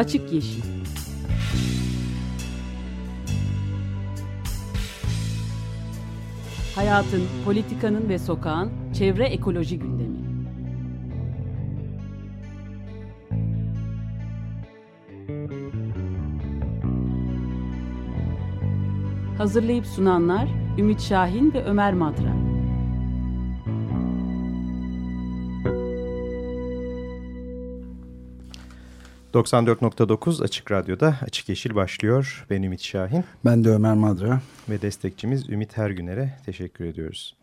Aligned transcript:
Açık 0.00 0.32
Yeşil 0.32 0.62
Hayatın, 6.74 7.22
politikanın 7.44 8.08
ve 8.08 8.18
sokağın 8.18 8.70
çevre 8.92 9.24
ekoloji 9.24 9.78
gündemi. 9.78 10.18
Hazırlayıp 19.38 19.86
sunanlar 19.86 20.48
Ümit 20.78 21.00
Şahin 21.00 21.52
ve 21.54 21.64
Ömer 21.64 21.94
Madra. 21.94 22.49
...94.9 29.34 30.44
Açık 30.44 30.70
Radyo'da 30.70 31.16
Açık 31.22 31.48
Yeşil 31.48 31.74
başlıyor. 31.74 32.46
Ben 32.50 32.62
Ümit 32.62 32.82
Şahin. 32.82 33.24
Ben 33.44 33.64
de 33.64 33.68
Ömer 33.68 33.94
Madra. 33.94 34.40
Ve 34.68 34.82
destekçimiz 34.82 35.48
Ümit 35.48 35.76
Hergüner'e 35.76 36.38
teşekkür 36.46 36.84
ediyoruz. 36.84 37.36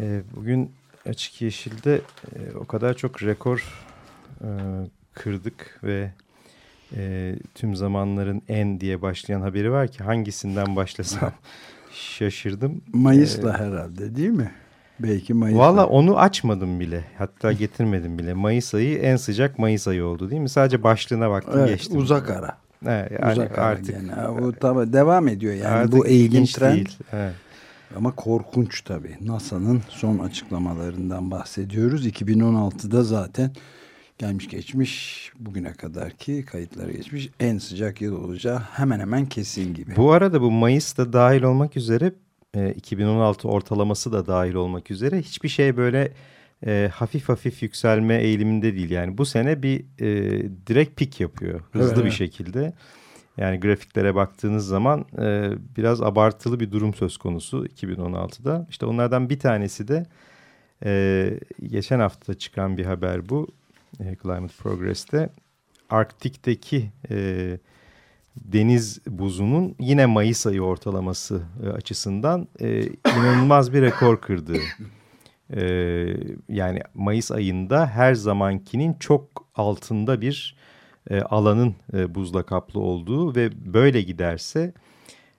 Ee, 0.00 0.22
bugün 0.36 0.70
Açık 1.06 1.42
Yeşil'de 1.42 2.00
e, 2.36 2.56
o 2.56 2.64
kadar 2.64 2.94
çok 2.94 3.22
rekor 3.22 3.86
e, 4.40 4.48
kırdık 5.14 5.80
ve 5.84 6.12
e, 6.96 7.34
tüm 7.54 7.76
zamanların 7.76 8.42
en 8.48 8.80
diye 8.80 9.02
başlayan 9.02 9.40
haberi 9.40 9.72
var 9.72 9.88
ki 9.88 10.04
hangisinden 10.04 10.76
başlasam 10.76 11.32
şaşırdım. 11.92 12.80
Mayıs'la 12.92 13.50
ee, 13.50 13.58
herhalde 13.58 14.16
değil 14.16 14.30
mi? 14.30 14.52
Belki 15.00 15.34
Mayıs'la. 15.34 15.60
Valla 15.60 15.86
onu 15.86 16.18
açmadım 16.18 16.80
bile. 16.80 17.04
Hatta 17.18 17.52
getirmedim 17.52 18.18
bile. 18.18 18.34
Mayıs 18.34 18.74
ayı 18.74 18.98
en 18.98 19.16
sıcak 19.16 19.58
Mayıs 19.58 19.88
ayı 19.88 20.04
oldu 20.04 20.30
değil 20.30 20.42
mi? 20.42 20.48
Sadece 20.48 20.82
başlığına 20.82 21.30
baktım 21.30 21.60
evet, 21.60 21.68
geçtim. 21.68 21.98
Uzak 21.98 22.30
ara. 22.30 22.56
Evet, 22.86 23.12
yani 23.22 23.32
uzak 23.32 23.58
artık. 23.58 23.94
Yani. 23.94 24.28
O 24.28 24.52
tabi 24.52 24.92
devam 24.92 25.28
ediyor 25.28 25.54
yani 25.54 25.66
artık 25.66 25.92
bu 25.92 26.06
eğilim 26.06 26.44
trend. 26.44 26.74
Değil. 26.74 26.98
Evet. 27.12 27.34
Ama 27.96 28.14
korkunç 28.14 28.82
tabii. 28.82 29.16
NASA'nın 29.20 29.82
son 29.88 30.18
açıklamalarından 30.18 31.30
bahsediyoruz. 31.30 32.06
2016'da 32.06 33.02
zaten 33.02 33.50
gelmiş 34.18 34.48
geçmiş 34.48 35.32
bugüne 35.38 35.72
kadar 35.72 36.10
ki 36.10 36.44
kayıtlara 36.44 36.92
geçmiş 36.92 37.30
en 37.40 37.58
sıcak 37.58 38.00
yıl 38.00 38.24
olacağı 38.24 38.58
hemen 38.58 39.00
hemen 39.00 39.26
kesin 39.26 39.74
gibi. 39.74 39.96
Bu 39.96 40.12
arada 40.12 40.40
bu 40.40 40.50
Mayıs'ta 40.50 41.12
dahil 41.12 41.42
olmak 41.42 41.76
üzere 41.76 42.12
e, 42.54 42.72
2016 42.72 43.48
ortalaması 43.48 44.12
da 44.12 44.26
dahil 44.26 44.54
olmak 44.54 44.90
üzere 44.90 45.18
hiçbir 45.18 45.48
şey 45.48 45.76
böyle 45.76 46.12
e, 46.66 46.90
hafif 46.94 47.28
hafif 47.28 47.62
yükselme 47.62 48.22
eğiliminde 48.22 48.74
değil. 48.74 48.90
Yani 48.90 49.18
bu 49.18 49.26
sene 49.26 49.62
bir 49.62 49.80
e, 50.00 50.06
direkt 50.66 50.96
pik 50.96 51.20
yapıyor 51.20 51.60
hızlı 51.72 51.94
evet, 51.94 52.04
bir 52.04 52.10
şekilde. 52.10 52.72
Yani 53.36 53.60
grafiklere 53.60 54.14
baktığınız 54.14 54.66
zaman 54.66 55.06
e, 55.18 55.50
biraz 55.76 56.02
abartılı 56.02 56.60
bir 56.60 56.72
durum 56.72 56.94
söz 56.94 57.16
konusu 57.16 57.66
2016'da. 57.66 58.66
İşte 58.70 58.86
onlardan 58.86 59.30
bir 59.30 59.38
tanesi 59.38 59.88
de 59.88 60.06
e, 60.84 61.40
geçen 61.66 62.00
hafta 62.00 62.34
çıkan 62.34 62.76
bir 62.76 62.84
haber 62.84 63.28
bu. 63.28 63.48
E, 64.00 64.16
Climate 64.22 64.54
Progress'te 64.58 65.30
Arktik'teki 65.90 66.90
e, 67.10 67.58
deniz 68.44 69.00
buzunun 69.06 69.76
yine 69.80 70.06
Mayıs 70.06 70.46
ayı 70.46 70.62
ortalaması 70.62 71.42
e, 71.64 71.68
açısından 71.68 72.48
e, 72.60 72.82
inanılmaz 72.86 73.72
bir 73.72 73.82
rekor 73.82 74.20
kırdığı. 74.20 74.60
E, 75.56 75.62
yani 76.48 76.80
Mayıs 76.94 77.30
ayında 77.30 77.86
her 77.86 78.14
zamankinin 78.14 78.96
çok 79.00 79.46
altında 79.54 80.20
bir 80.20 80.56
e, 81.10 81.20
alanın 81.20 81.74
e, 81.94 82.14
buzla 82.14 82.42
kaplı 82.42 82.80
olduğu 82.80 83.34
ve 83.34 83.50
böyle 83.74 84.02
giderse 84.02 84.74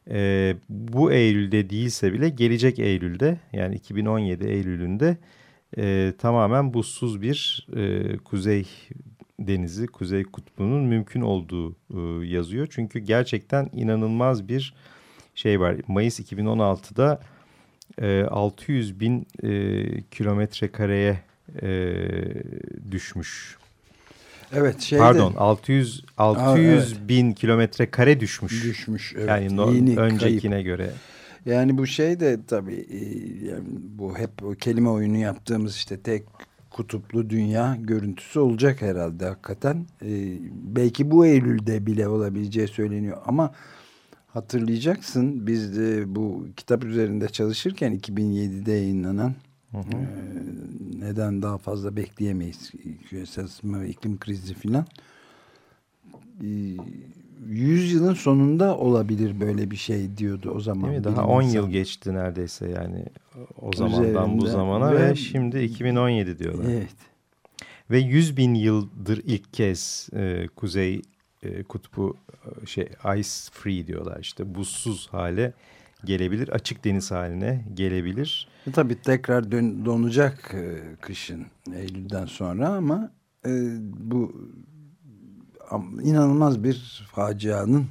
e, 0.09 0.55
bu 0.69 1.11
Eylül'de 1.11 1.69
değilse 1.69 2.13
bile 2.13 2.29
gelecek 2.29 2.79
Eylül'de 2.79 3.39
yani 3.53 3.75
2017 3.75 4.47
Eylül'ünde 4.47 5.17
e, 5.77 6.13
tamamen 6.17 6.73
buzsuz 6.73 7.21
bir 7.21 7.67
e, 7.75 8.17
kuzey 8.17 8.67
denizi, 9.47 9.87
kuzey 9.87 10.23
kutbunun 10.23 10.83
mümkün 10.83 11.21
olduğu 11.21 11.71
e, 11.71 12.27
yazıyor. 12.27 12.67
Çünkü 12.71 12.99
gerçekten 12.99 13.69
inanılmaz 13.73 14.47
bir 14.47 14.73
şey 15.35 15.59
var. 15.59 15.75
Mayıs 15.87 16.19
2016'da 16.19 17.21
e, 18.01 18.23
600 18.23 18.99
bin 18.99 19.27
e, 19.43 20.01
kilometre 20.01 20.71
kareye 20.71 21.19
e, 21.61 21.93
düşmüş. 22.91 23.57
Evet 24.53 24.81
şeyde. 24.81 25.03
Pardon 25.03 25.33
600 25.37 26.03
600 26.17 26.47
Aa, 26.47 26.57
evet. 26.57 27.09
bin 27.09 27.33
kilometre 27.33 27.91
kare 27.91 28.19
düşmüş. 28.19 28.63
Düşmüş 28.63 29.13
evet. 29.17 29.29
Yani 29.29 29.57
no, 29.57 29.67
öncekine 30.01 30.51
kayıp. 30.51 30.65
göre. 30.65 30.91
Yani 31.45 31.77
bu 31.77 31.87
şey 31.87 32.19
de 32.19 32.39
tabii 32.47 32.85
e, 32.91 32.97
yani 33.47 33.63
bu 33.71 34.17
hep 34.17 34.43
o 34.43 34.51
kelime 34.51 34.89
oyunu 34.89 35.17
yaptığımız 35.17 35.75
işte 35.75 35.99
tek 35.99 36.23
kutuplu 36.79 37.29
dünya 37.29 37.77
görüntüsü 37.79 38.39
olacak 38.39 38.81
herhalde 38.81 39.25
hakikaten. 39.25 39.85
Ee, 40.01 40.37
belki 40.51 41.11
bu 41.11 41.25
Eylül'de 41.25 41.85
bile 41.85 42.07
olabileceği 42.07 42.67
söyleniyor 42.67 43.17
ama 43.25 43.53
hatırlayacaksın 44.27 45.47
biz 45.47 45.77
de 45.77 46.15
bu 46.15 46.47
kitap 46.57 46.83
üzerinde 46.83 47.27
çalışırken 47.27 47.99
2007'de 47.99 48.71
yayınlanan 48.71 49.35
hı 49.71 49.77
hı. 49.77 49.81
E, 49.81 50.05
neden 50.99 51.41
daha 51.41 51.57
fazla 51.57 51.95
bekleyemeyiz 51.95 52.71
küresel 53.09 53.45
ısınma 53.45 53.81
ve 53.81 53.89
iklim 53.89 54.19
krizi 54.19 54.53
filan. 54.53 54.85
E, 56.43 56.49
yüzyılın 57.45 58.13
sonunda 58.13 58.77
olabilir 58.77 59.39
böyle 59.39 59.71
bir 59.71 59.75
şey 59.75 60.17
diyordu 60.17 60.51
o 60.55 60.59
zaman. 60.59 60.89
Değil 60.89 60.97
mi? 60.97 61.03
Daha 61.03 61.27
10 61.27 61.41
yıl 61.41 61.69
geçti 61.69 62.13
neredeyse 62.13 62.69
yani 62.69 63.05
o 63.61 63.71
zamandan 63.73 64.11
Üzerinde. 64.11 64.41
bu 64.41 64.47
zamana 64.47 64.91
ve, 64.91 65.09
ve 65.09 65.15
şimdi 65.15 65.59
2017 65.59 66.39
diyorlar. 66.39 66.65
Evet. 66.71 66.95
Ve 67.91 67.99
100 67.99 68.37
bin 68.37 68.53
yıldır 68.53 69.21
ilk 69.25 69.53
kez 69.53 70.09
e, 70.13 70.47
Kuzey 70.55 71.01
e, 71.43 71.63
Kutbu 71.63 72.17
e, 72.63 72.65
şey 72.65 72.89
ice 73.17 73.29
free 73.51 73.87
diyorlar 73.87 74.19
işte 74.21 74.55
buzsuz 74.55 75.07
hale 75.11 75.53
gelebilir. 76.05 76.49
Açık 76.49 76.85
deniz 76.85 77.11
haline 77.11 77.65
gelebilir. 77.73 78.47
E, 78.67 78.71
tabii 78.71 79.01
tekrar 79.01 79.51
dön, 79.51 79.85
donacak 79.85 80.53
e, 80.53 80.95
kışın 81.01 81.45
Eylül'den 81.75 82.25
sonra 82.25 82.69
ama 82.69 83.11
e, 83.45 83.51
bu 83.81 84.49
inanılmaz 86.03 86.63
bir 86.63 87.07
facianın 87.11 87.87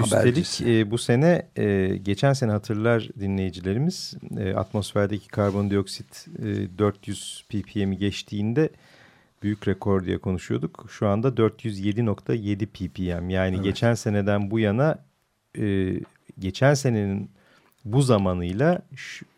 Üstelik 0.00 0.60
e, 0.60 0.90
bu 0.90 0.98
sene 0.98 1.46
e, 1.56 1.96
geçen 2.02 2.32
sene 2.32 2.50
hatırlar 2.50 3.08
dinleyicilerimiz 3.20 4.14
e, 4.38 4.54
atmosferdeki 4.54 5.28
karbondioksit 5.28 6.26
e, 6.38 6.78
400 6.78 7.44
ppm'i 7.48 7.98
geçtiğinde 7.98 8.70
büyük 9.42 9.68
rekor 9.68 10.04
diye 10.04 10.18
konuşuyorduk. 10.18 10.86
Şu 10.90 11.08
anda 11.08 11.28
407.7 11.28 12.66
ppm 12.66 13.30
yani 13.30 13.54
evet. 13.54 13.64
geçen 13.64 13.94
seneden 13.94 14.50
bu 14.50 14.58
yana 14.58 14.98
e, 15.58 15.94
geçen 16.38 16.74
senenin 16.74 17.30
bu 17.84 18.02
zamanıyla 18.02 18.82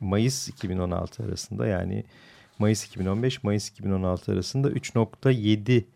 Mayıs 0.00 0.48
2016 0.48 1.24
arasında 1.24 1.66
yani 1.66 2.04
Mayıs 2.58 2.86
2015 2.86 3.42
Mayıs 3.42 3.68
2016 3.68 4.32
arasında 4.32 4.70
3.7 4.70 5.80
ppm 5.80 5.86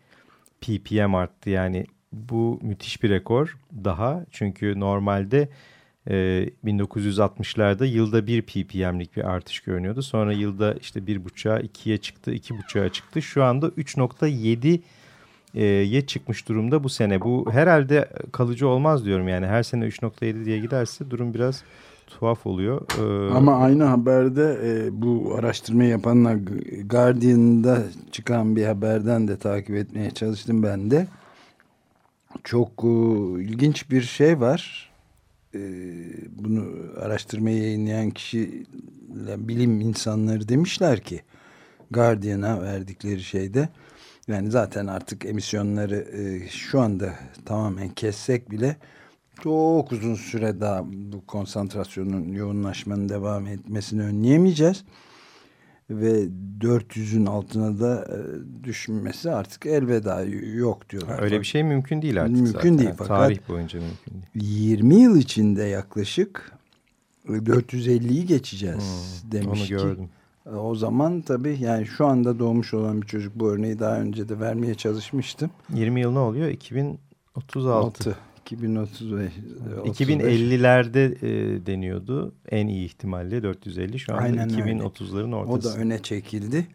arttı. 1.15 1.49
Yani 1.49 1.85
bu 2.11 2.59
müthiş 2.61 3.03
bir 3.03 3.09
rekor 3.09 3.57
daha. 3.83 4.25
Çünkü 4.31 4.79
normalde 4.79 5.49
e, 6.09 6.49
1960'larda 6.65 7.85
yılda 7.85 8.27
1 8.27 8.41
ppm'lik 8.41 9.17
bir 9.17 9.23
artış 9.23 9.59
görünüyordu. 9.59 10.01
Sonra 10.01 10.33
yılda 10.33 10.73
işte 10.73 10.99
1.5'a 10.99 11.59
2'ye 11.59 11.97
çıktı, 11.97 12.33
2.5'a 12.33 12.89
çıktı. 12.89 13.21
Şu 13.21 13.43
anda 13.43 13.67
3.7 13.67 14.79
ye 15.83 16.05
çıkmış 16.05 16.49
durumda 16.49 16.83
bu 16.83 16.89
sene. 16.89 17.21
Bu 17.21 17.51
herhalde 17.51 18.09
kalıcı 18.31 18.67
olmaz 18.67 19.05
diyorum 19.05 19.27
yani. 19.27 19.47
Her 19.47 19.63
sene 19.63 19.85
3.7 19.85 20.45
diye 20.45 20.59
giderse 20.59 21.11
durum 21.11 21.33
biraz 21.33 21.63
tuhaf 22.07 22.47
oluyor. 22.47 22.81
Ee, 22.99 23.33
Ama 23.33 23.57
aynı 23.57 23.83
haberde 23.83 24.59
e, 24.63 25.01
bu 25.01 25.35
araştırmayı 25.39 25.89
yapanlar 25.89 26.37
Guardian'da 26.85 27.83
çıkan 28.11 28.55
bir 28.55 28.65
haberden 28.65 29.27
de 29.27 29.37
takip 29.37 29.75
etmeye 29.75 30.11
çalıştım 30.11 30.63
ben 30.63 30.91
de. 30.91 31.07
Çok 32.43 32.69
e, 32.83 32.87
ilginç 33.43 33.91
bir 33.91 34.01
şey 34.01 34.39
var. 34.39 34.91
E, 35.55 35.59
bunu 36.29 36.65
araştırmayı 37.01 37.57
yayınlayan 37.63 38.09
kişi 38.09 38.65
bilim 39.37 39.81
insanları 39.81 40.49
demişler 40.49 40.99
ki 40.99 41.21
Guardian'a 41.91 42.61
verdikleri 42.61 43.23
şeyde 43.23 43.69
yani 44.27 44.51
zaten 44.51 44.87
artık 44.87 45.25
emisyonları 45.25 45.95
e, 45.95 46.49
şu 46.49 46.81
anda 46.81 47.13
tamamen 47.45 47.89
kessek 47.89 48.51
bile 48.51 48.75
çok 49.43 49.91
uzun 49.91 50.15
süre 50.15 50.59
daha 50.61 50.83
bu 50.91 51.25
konsantrasyonun 51.25 52.27
yoğunlaşmanın 52.33 53.09
devam 53.09 53.47
etmesini 53.47 54.01
önleyemeyeceğiz. 54.03 54.83
ve 55.89 56.23
400'ün 56.59 57.25
altına 57.25 57.79
da 57.79 58.05
e, 58.05 58.17
düşmesi 58.63 59.31
artık 59.31 59.65
elveda 59.65 60.23
yok 60.55 60.89
diyorlar. 60.89 61.21
Öyle 61.21 61.39
bir 61.39 61.45
şey 61.45 61.63
mümkün 61.63 62.01
değil 62.01 62.21
artık 62.21 62.35
Mümkün 62.35 62.51
zaten. 62.53 62.77
değil 62.77 62.89
fakat 62.97 63.07
Tarih 63.07 63.39
boyunca 63.49 63.79
mümkün 63.79 64.13
değil. 64.13 64.59
20 64.69 64.95
yıl 64.95 65.17
içinde 65.17 65.63
yaklaşık 65.63 66.51
450'yi 67.27 68.25
geçeceğiz 68.25 68.75
Hmm, 69.23 69.31
demiş 69.31 69.47
onu 69.59 69.65
ki. 69.67 69.69
gördüm. 69.69 70.09
E, 70.45 70.49
O 70.49 70.75
zaman 70.75 71.21
tabii 71.21 71.57
yani 71.59 71.85
şu 71.85 72.05
anda 72.05 72.39
doğmuş 72.39 72.73
olan 72.73 73.01
bir 73.01 73.07
çocuk 73.07 73.35
bu 73.35 73.49
örneği 73.51 73.79
daha 73.79 73.99
önce 73.99 74.29
de 74.29 74.39
vermeye 74.39 74.75
çalışmıştım. 74.75 75.49
20 75.73 76.01
yıl 76.01 76.11
ne 76.11 76.19
oluyor? 76.19 76.47
2036. 76.49 77.69
6. 77.77 78.17
2035. 78.51 79.31
2050'lerde 79.85 81.25
e, 81.25 81.65
deniyordu. 81.65 82.33
En 82.49 82.67
iyi 82.67 82.85
ihtimalle 82.85 83.43
450. 83.43 83.99
Şu 83.99 84.13
anda 84.13 84.23
Aynen 84.23 84.51
öyle. 84.61 84.71
2030'ların 84.71 85.35
O 85.35 85.37
ortası. 85.37 85.77
da 85.77 85.81
öne 85.81 86.01
çekildi. 86.01 86.67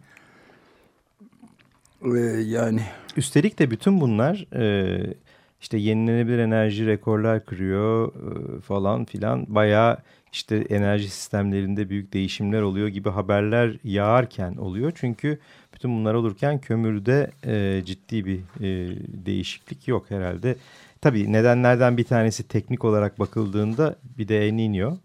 Ee, 2.04 2.18
yani 2.46 2.80
Üstelik 3.16 3.58
de 3.58 3.70
bütün 3.70 4.00
bunlar 4.00 4.46
e, 4.56 5.14
işte 5.60 5.78
yenilenebilir 5.78 6.38
enerji 6.38 6.86
rekorlar 6.86 7.44
kırıyor 7.44 8.08
e, 8.08 8.60
falan 8.60 9.04
filan. 9.04 9.46
Bayağı 9.48 9.98
işte 10.32 10.56
enerji 10.56 11.10
sistemlerinde 11.10 11.88
büyük 11.90 12.12
değişimler 12.12 12.62
oluyor 12.62 12.88
gibi 12.88 13.08
haberler 13.08 13.78
yağarken 13.84 14.56
oluyor. 14.56 14.92
Çünkü 14.94 15.38
bütün 15.74 15.96
bunlar 15.96 16.14
olurken 16.14 16.58
kömürde 16.58 17.30
e, 17.46 17.82
ciddi 17.84 18.24
bir 18.26 18.38
e, 18.38 18.96
değişiklik 19.26 19.88
yok 19.88 20.10
herhalde. 20.10 20.56
Tabii 21.02 21.32
nedenlerden 21.32 21.96
bir 21.96 22.04
tanesi 22.04 22.48
teknik 22.48 22.84
olarak 22.84 23.18
bakıldığında 23.18 23.96
bir 24.18 24.28
de 24.28 24.48
El 24.48 24.52
Niño. 24.52 24.96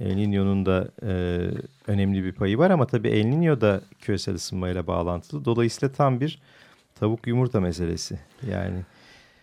El 0.00 0.12
Niño'nun 0.16 0.66
da 0.66 0.88
e, 1.02 1.10
önemli 1.86 2.24
bir 2.24 2.32
payı 2.32 2.58
var 2.58 2.70
ama 2.70 2.86
tabii 2.86 3.08
El 3.08 3.26
Niño 3.26 3.60
da 3.60 3.80
küresel 4.00 4.34
ısınmayla 4.34 4.86
bağlantılı. 4.86 5.44
Dolayısıyla 5.44 5.92
tam 5.94 6.20
bir 6.20 6.42
tavuk 7.00 7.26
yumurta 7.26 7.60
meselesi. 7.60 8.18
Yani 8.50 8.78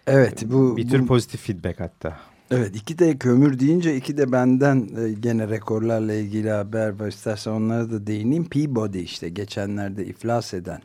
evet 0.07 0.43
bu 0.45 0.77
bir 0.77 0.87
tür 0.87 0.99
bu- 1.01 1.05
pozitif 1.07 1.41
feedback 1.41 1.79
hatta. 1.79 2.19
evet 2.51 2.75
iki 2.75 2.99
de 2.99 3.17
kömür 3.17 3.59
deyince 3.59 3.95
iki 3.95 4.17
de 4.17 4.31
benden 4.31 4.89
e, 4.97 5.13
gene 5.13 5.49
rekorlarla 5.49 6.13
ilgili 6.13 6.49
haber 6.49 6.99
var. 6.99 7.07
İstersen 7.07 7.51
onlara 7.51 7.91
da 7.91 8.07
değineyim. 8.07 8.45
Peabody 8.49 9.03
işte 9.03 9.29
geçenlerde 9.29 10.05
iflas 10.05 10.53
eden 10.53 10.81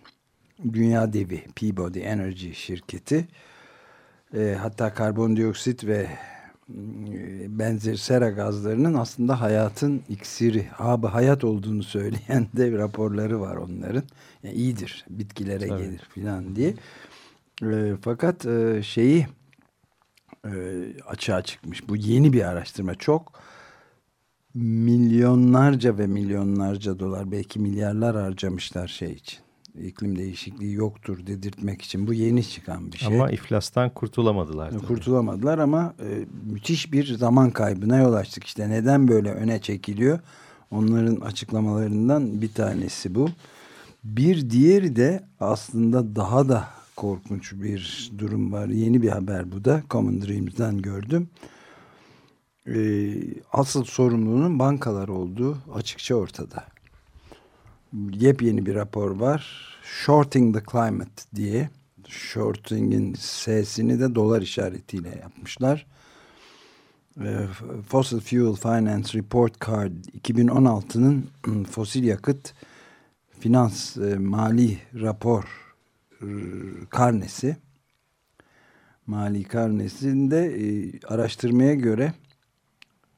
dünya 0.73 1.13
devi 1.13 1.45
Peabody 1.57 2.01
Energy 2.03 2.53
şirketi. 2.53 3.29
E, 4.35 4.57
hatta 4.61 4.95
karbondioksit 4.95 5.85
ve 5.85 6.07
e, 6.69 7.59
benzeri 7.59 7.99
sera 7.99 8.31
gazlarının 8.31 8.95
aslında 8.95 9.41
hayatın 9.41 10.03
iksiri, 10.09 10.67
abi 10.79 11.07
hayat 11.07 11.45
olduğunu 11.45 11.83
söyleyen 11.83 12.47
de 12.57 12.73
raporları 12.73 13.41
var 13.41 13.57
onların. 13.57 14.03
Yani 14.43 14.55
iyidir, 14.55 15.05
bitkilere 15.11 15.69
Tabii. 15.69 15.83
gelir 15.83 16.01
filan 16.15 16.57
diye. 16.57 16.75
E, 17.63 17.95
fakat 18.03 18.47
e, 18.47 18.83
şeyi 18.83 19.27
e, 20.47 20.53
açığa 21.07 21.43
çıkmış. 21.43 21.89
Bu 21.89 21.97
yeni 21.97 22.33
bir 22.33 22.43
araştırma. 22.43 22.95
Çok 22.95 23.41
milyonlarca 24.55 25.99
ve 25.99 26.07
milyonlarca 26.07 26.99
dolar 26.99 27.33
belki 27.33 27.59
milyarlar 27.61 28.17
harcamışlar 28.17 28.89
şey 28.89 29.13
için. 29.13 29.39
İklim 29.75 30.19
değişikliği 30.19 30.73
yoktur 30.73 31.27
dedirtmek 31.27 31.83
için. 31.83 32.07
Bu 32.07 32.15
yeni 32.15 32.45
çıkan 32.49 32.93
bir 32.93 32.99
şey. 32.99 33.17
Ama 33.17 33.31
iflastan 33.31 33.91
kurtulamadılar. 33.91 34.71
tabii. 34.71 34.87
Kurtulamadılar 34.87 35.59
ama 35.59 35.95
e, 36.01 36.25
müthiş 36.53 36.93
bir 36.93 37.15
zaman 37.17 37.51
kaybına 37.51 37.99
yol 37.99 38.13
açtık. 38.13 38.45
İşte 38.45 38.71
neden 38.71 39.09
böyle 39.09 39.33
öne 39.33 39.61
çekiliyor? 39.61 40.19
Onların 40.71 41.21
açıklamalarından 41.21 42.43
bir 42.43 42.53
tanesi 42.53 43.15
bu. 43.15 43.29
Bir 44.05 44.51
diğeri 44.51 44.97
de 44.97 45.25
aslında 45.41 46.17
daha 46.17 46.49
da 46.49 46.69
korkunç 46.97 47.53
bir 47.53 48.11
durum 48.19 48.53
var. 48.53 48.69
Yeni 48.69 49.03
bir 49.03 49.09
haber 49.09 49.53
bu 49.53 49.65
da. 49.65 49.83
Common 49.91 50.23
Dreams'den 50.23 50.79
gördüm. 50.83 51.29
E, 52.67 52.77
asıl 53.53 53.85
sorumlunun 53.85 54.59
bankalar 54.59 55.09
olduğu 55.09 55.59
açıkça 55.75 56.15
ortada. 56.15 56.65
Yepyeni 58.13 58.67
bir 58.67 58.75
rapor 58.75 59.11
var. 59.11 59.71
Shorting 59.83 60.57
the 60.57 60.63
Climate 60.73 61.23
diye. 61.35 61.71
Shorting'in 62.09 63.15
S'sini 63.15 64.01
de 64.01 64.15
dolar 64.15 64.43
işaretiyle 64.43 65.09
yapmışlar. 65.23 65.87
E, 67.21 67.47
Fossil 67.89 68.21
Fuel 68.21 68.55
Finance 68.55 69.19
Report 69.19 69.67
Card 69.67 69.93
2016'nın 70.23 71.27
fosil 71.65 72.05
yakıt 72.05 72.55
finans 73.41 73.97
e, 73.97 74.17
mali 74.19 74.79
rapor 74.95 75.45
e, 76.23 76.27
karnesi 76.91 77.57
mali 79.07 79.45
karnesinde 79.45 80.39
e, 80.39 80.93
araştırmaya 81.07 81.75
göre 81.75 82.13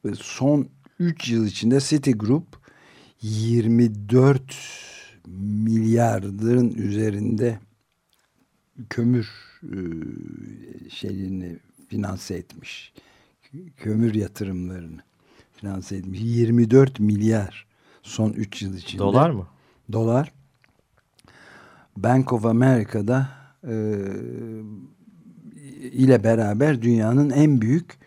e, 0.04 0.14
son 0.14 0.68
3 0.98 1.28
yıl 1.28 1.46
içinde 1.46 1.80
Citigroup 1.80 2.61
24 3.22 4.42
milyarların 5.26 6.70
üzerinde 6.74 7.58
kömür 8.90 9.28
e, 9.62 9.76
şeyini 10.90 11.58
finanse 11.88 12.34
etmiş. 12.34 12.92
Kömür 13.76 14.14
yatırımlarını 14.14 15.00
finanse 15.56 15.96
etmiş. 15.96 16.20
24 16.22 17.00
milyar 17.00 17.66
son 18.02 18.32
3 18.32 18.62
yıl 18.62 18.76
içinde. 18.76 19.02
Dolar 19.02 19.30
mı? 19.30 19.46
Dolar. 19.92 20.32
Bank 21.96 22.32
of 22.32 22.46
America'da 22.46 23.28
e, 23.68 23.74
ile 25.92 26.24
beraber 26.24 26.82
dünyanın 26.82 27.30
en 27.30 27.60
büyük 27.60 27.98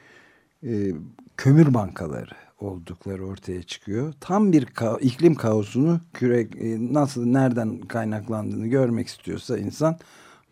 e, 0.64 0.92
kömür 1.38 1.74
bankaları 1.74 2.45
oldukları 2.60 3.26
ortaya 3.26 3.64
çıkıyor. 3.64 4.14
Tam 4.20 4.52
bir 4.52 4.66
ka 4.66 4.98
iklim 5.02 5.36
kaosunu 5.36 6.00
kürek 6.14 6.56
e, 6.56 6.94
nasıl 6.94 7.26
nereden 7.26 7.82
kaynaklandığını 7.82 8.68
görmek 8.68 9.08
istiyorsa 9.08 9.58
insan 9.58 9.98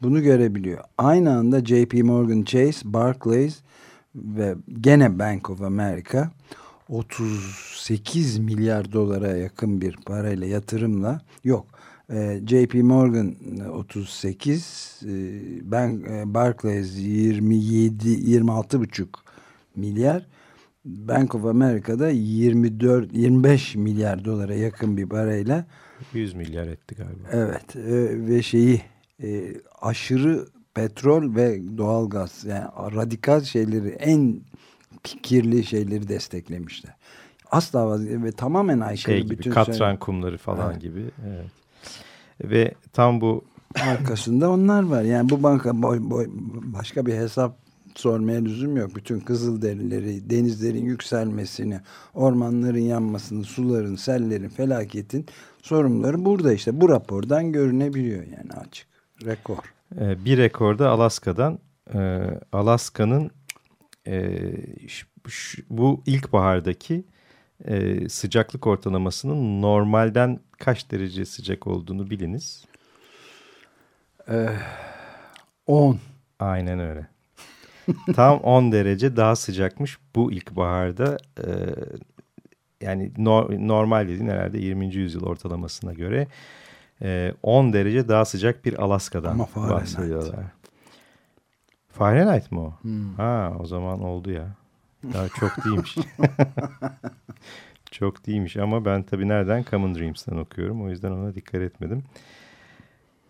bunu 0.02 0.22
görebiliyor. 0.22 0.84
Aynı 0.98 1.38
anda 1.38 1.66
JP 1.66 1.94
Morgan 1.94 2.44
Chase, 2.44 2.94
Barclays 2.94 3.60
ve 4.16 4.56
gene 4.82 5.20
Bank 5.20 5.50
of 5.50 5.62
America 5.62 6.32
38 6.90 8.40
milyar 8.40 8.92
dolara 8.92 9.38
yakın 9.38 9.82
bir 9.82 9.98
parayla 10.06 10.48
yatırımla 10.48 11.22
yok 11.44 11.66
e, 12.10 12.42
JP 12.48 12.74
Morgan 12.74 13.36
38 13.74 15.00
e, 15.06 15.10
e, 15.10 16.34
Barclays 16.34 16.98
27 16.98 18.10
26 18.10 18.80
buçuk 18.80 19.24
milyar 19.76 20.28
Bank 20.86 21.36
of 21.36 21.46
America'da 21.46 22.10
24 22.10 23.14
25 23.14 23.76
milyar 23.76 24.26
dolara 24.26 24.56
yakın 24.56 24.98
bir 24.98 25.10
parayla 25.10 25.66
100 26.14 26.34
milyar 26.34 26.68
etti 26.68 26.96
galiba. 26.96 27.28
evet 27.32 27.76
e, 27.76 28.28
ve 28.28 28.42
şeyi 28.42 28.82
e, 29.24 29.54
aşırı 29.82 30.46
petrol 30.74 31.36
ve 31.36 31.78
doğalgaz 31.78 32.46
yani 32.46 32.66
radikal 32.96 33.42
şeyleri 33.42 33.90
en 33.90 34.42
kirli 35.04 35.64
şeyleri 35.64 36.08
desteklemişler. 36.08 36.94
Asla 37.52 37.88
vaz 37.88 38.06
ve 38.06 38.32
tamamen 38.32 38.80
aykırı 38.80 38.98
Şey 38.98 39.22
gibi 39.22 39.38
bütün 39.38 39.52
katran 39.52 39.98
kumları 39.98 40.38
falan 40.38 40.72
Evet. 40.72 40.82
gibi. 40.82 41.06
Evet. 41.28 41.52
Ve 42.44 42.74
tam 42.94 43.22
bu 43.22 43.44
arkasında 43.82 44.50
onlar 44.52 44.84
var. 44.84 45.04
Yani 45.04 45.30
bu 45.30 45.44
banka 45.44 45.82
boy, 45.82 46.00
boy, 46.02 46.28
başka 46.64 47.06
bir 47.06 47.14
hesap 47.14 47.63
sormaya 47.96 48.42
lüzum 48.42 48.78
yok. 48.78 48.96
Bütün 48.96 49.20
kızılderilileri, 49.20 50.30
denizlerin 50.30 50.86
yükselmesini, 50.86 51.80
ormanların 52.14 52.80
yanmasını, 52.80 53.44
suların, 53.44 53.96
sellerin, 53.96 54.50
felaketin 54.50 55.26
sorumluları 55.62 56.26
burada 56.26 56.54
işte. 56.54 56.82
Bu 56.82 56.90
rapordan 56.90 57.52
görünebiliyor 57.52 58.24
yani 58.24 58.52
açık. 58.68 58.88
Rekor. 59.26 59.58
e, 60.02 60.26
bir 60.26 60.38
rekorda 60.38 60.90
Alaska'dan 60.90 61.60
e, 61.94 62.22
Alaska'nın 62.52 63.32
e, 64.08 64.42
bu 65.70 66.04
ilkbahardaki 66.06 67.04
e, 67.66 68.10
sıcaklık 68.10 68.68
ortalamasının 68.68 69.62
normalden 69.62 70.40
kaç 70.60 70.92
derece 70.92 71.26
sıcak 71.26 71.68
olduğunu 71.68 72.10
biliniz. 72.10 72.66
10. 75.68 76.00
Aynen 76.40 76.80
öyle. 76.80 77.13
Tam 78.16 78.40
10 78.40 78.72
derece 78.72 79.18
daha 79.18 79.36
sıcakmış 79.36 79.98
bu 80.16 80.32
ilkbaharda. 80.32 81.18
E, 81.38 81.48
yani 82.82 83.12
no- 83.18 83.68
normal 83.68 84.08
dediğin 84.08 84.30
herhalde 84.30 84.58
20. 84.60 84.96
yüzyıl 84.96 85.26
ortalamasına 85.26 85.94
göre 85.94 86.28
e, 87.02 87.34
10 87.44 87.74
derece 87.74 88.08
daha 88.08 88.26
sıcak 88.26 88.66
bir 88.66 88.84
Alaska'dan 88.84 89.38
bahsediyorlar. 89.70 90.46
Fahrenheit 91.90 92.52
mi 92.52 92.60
o? 92.60 92.74
Hmm. 92.82 93.14
Ha 93.14 93.54
o 93.60 93.66
zaman 93.66 94.02
oldu 94.02 94.32
ya. 94.32 94.48
Daha 95.14 95.30
çok 95.30 95.66
değilmiş. 95.66 95.98
Çok 97.92 98.28
değilmiş 98.28 98.58
ama 98.58 98.86
ben 98.86 99.04
tabii 99.04 99.28
nereden 99.28 99.66
Common 99.72 99.96
Dreams'ten 99.96 100.38
okuyorum. 100.38 100.84
O 100.84 100.90
yüzden 100.90 101.12
ona 101.12 101.36
dikkat 101.36 101.62
etmedim. 101.62 102.04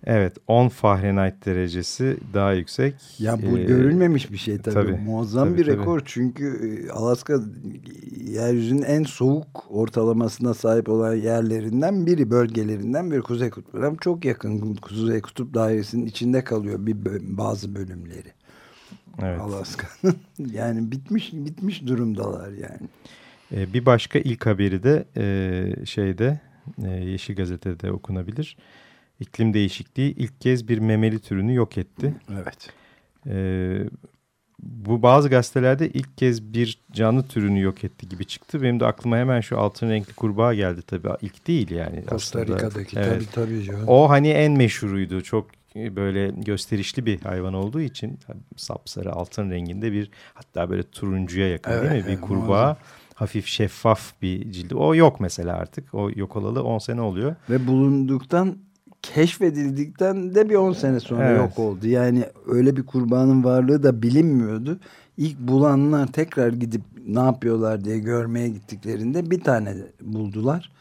Evet 0.05 0.37
10 0.47 0.69
Fahrenheit 0.69 1.45
derecesi 1.45 2.17
daha 2.33 2.53
yüksek. 2.53 2.95
Ya 3.19 3.41
bu 3.41 3.57
ee, 3.57 3.63
görülmemiş 3.63 4.31
bir 4.31 4.37
şey 4.37 4.57
tabii. 4.57 4.73
tabii 4.73 4.91
Muazzam 4.91 5.49
tabii, 5.49 5.57
bir 5.57 5.65
rekor 5.65 5.99
tabii. 5.99 6.09
çünkü 6.09 6.45
e, 6.87 6.91
Alaska 6.91 7.39
yeryüzünün 8.25 8.81
en 8.81 9.03
soğuk 9.03 9.65
ortalamasına 9.69 10.53
sahip 10.53 10.89
olan 10.89 11.15
yerlerinden 11.15 12.05
biri, 12.05 12.29
bölgelerinden 12.29 13.11
biri 13.11 13.21
Kuzey 13.21 13.49
Kutbu'na 13.49 13.95
çok 14.01 14.25
yakın. 14.25 14.75
Kuzey 14.75 15.21
Kutup 15.21 15.53
dairesinin 15.53 16.05
içinde 16.05 16.43
kalıyor 16.43 16.85
bir 16.85 16.95
bazı 17.37 17.75
bölümleri. 17.75 18.33
Evet. 19.21 19.41
Alaska'nın. 19.41 20.15
yani 20.51 20.91
bitmiş 20.91 21.33
bitmiş 21.33 21.87
durumdalar 21.87 22.51
yani. 22.51 22.87
Ee, 23.51 23.73
bir 23.73 23.85
başka 23.85 24.19
ilk 24.19 24.45
haberi 24.45 24.83
de 24.83 25.05
e, 25.17 25.85
şeyde 25.85 26.39
e, 26.83 26.89
Yeşil 26.89 27.35
Gazete'de 27.35 27.91
okunabilir. 27.91 28.57
İklim 29.23 29.53
değişikliği 29.53 30.15
ilk 30.15 30.41
kez 30.41 30.67
bir 30.67 30.77
memeli 30.77 31.19
türünü 31.19 31.55
yok 31.55 31.77
etti. 31.77 32.13
Evet. 32.33 32.69
Ee, 33.27 33.83
bu 34.59 35.01
bazı 35.01 35.29
gazetelerde 35.29 35.89
ilk 35.89 36.17
kez 36.17 36.53
bir 36.53 36.79
canlı 36.91 37.27
türünü 37.27 37.61
yok 37.61 37.83
etti 37.83 38.09
gibi 38.09 38.25
çıktı. 38.25 38.61
Benim 38.61 38.79
de 38.79 38.85
aklıma 38.85 39.17
hemen 39.17 39.41
şu 39.41 39.59
altın 39.59 39.89
renkli 39.89 40.13
kurbağa 40.13 40.53
geldi 40.53 40.81
tabii. 40.81 41.09
İlk 41.21 41.47
değil 41.47 41.71
yani. 41.71 42.03
Costa 42.09 42.45
Rica'daki 42.45 42.99
evet. 42.99 43.09
tabii 43.09 43.31
tabii. 43.31 43.63
Canım. 43.63 43.87
O 43.87 44.09
hani 44.09 44.29
en 44.29 44.51
meşhuruydu. 44.51 45.21
Çok 45.21 45.47
böyle 45.75 46.27
gösterişli 46.27 47.05
bir 47.05 47.21
hayvan 47.21 47.53
olduğu 47.53 47.81
için 47.81 48.19
sapsarı 48.55 49.13
altın 49.13 49.51
renginde 49.51 49.91
bir 49.91 50.09
hatta 50.33 50.69
böyle 50.69 50.83
turuncuya 50.83 51.49
yakın 51.49 51.71
evet, 51.71 51.91
değil 51.91 52.05
mi? 52.05 52.11
Bir 52.11 52.21
kurbağa. 52.21 52.65
Muazzam 52.65 52.77
hafif 53.13 53.47
şeffaf 53.47 54.13
bir 54.21 54.51
cildi. 54.51 54.75
O 54.75 54.95
yok 54.95 55.19
mesela 55.19 55.55
artık. 55.55 55.93
O 55.93 56.09
yok 56.15 56.35
olalı 56.35 56.63
10 56.63 56.77
sene 56.77 57.01
oluyor. 57.01 57.35
Ve 57.49 57.67
bulunduktan 57.67 58.57
keşfedildikten 59.03 60.35
de 60.35 60.49
bir 60.49 60.55
10 60.55 60.73
sene 60.73 60.99
sonra 60.99 61.29
evet. 61.29 61.39
yok 61.39 61.59
oldu. 61.59 61.87
Yani 61.87 62.23
öyle 62.47 62.77
bir 62.77 62.83
kurbanın 62.83 63.43
varlığı 63.43 63.83
da 63.83 64.01
bilinmiyordu. 64.01 64.79
İlk 65.17 65.39
bulanlar 65.39 66.07
tekrar 66.07 66.53
gidip 66.53 66.81
ne 67.07 67.19
yapıyorlar 67.19 67.85
diye 67.85 67.99
görmeye 67.99 68.49
gittiklerinde 68.49 69.31
bir 69.31 69.41
tane 69.41 69.75
buldular. 70.01 70.71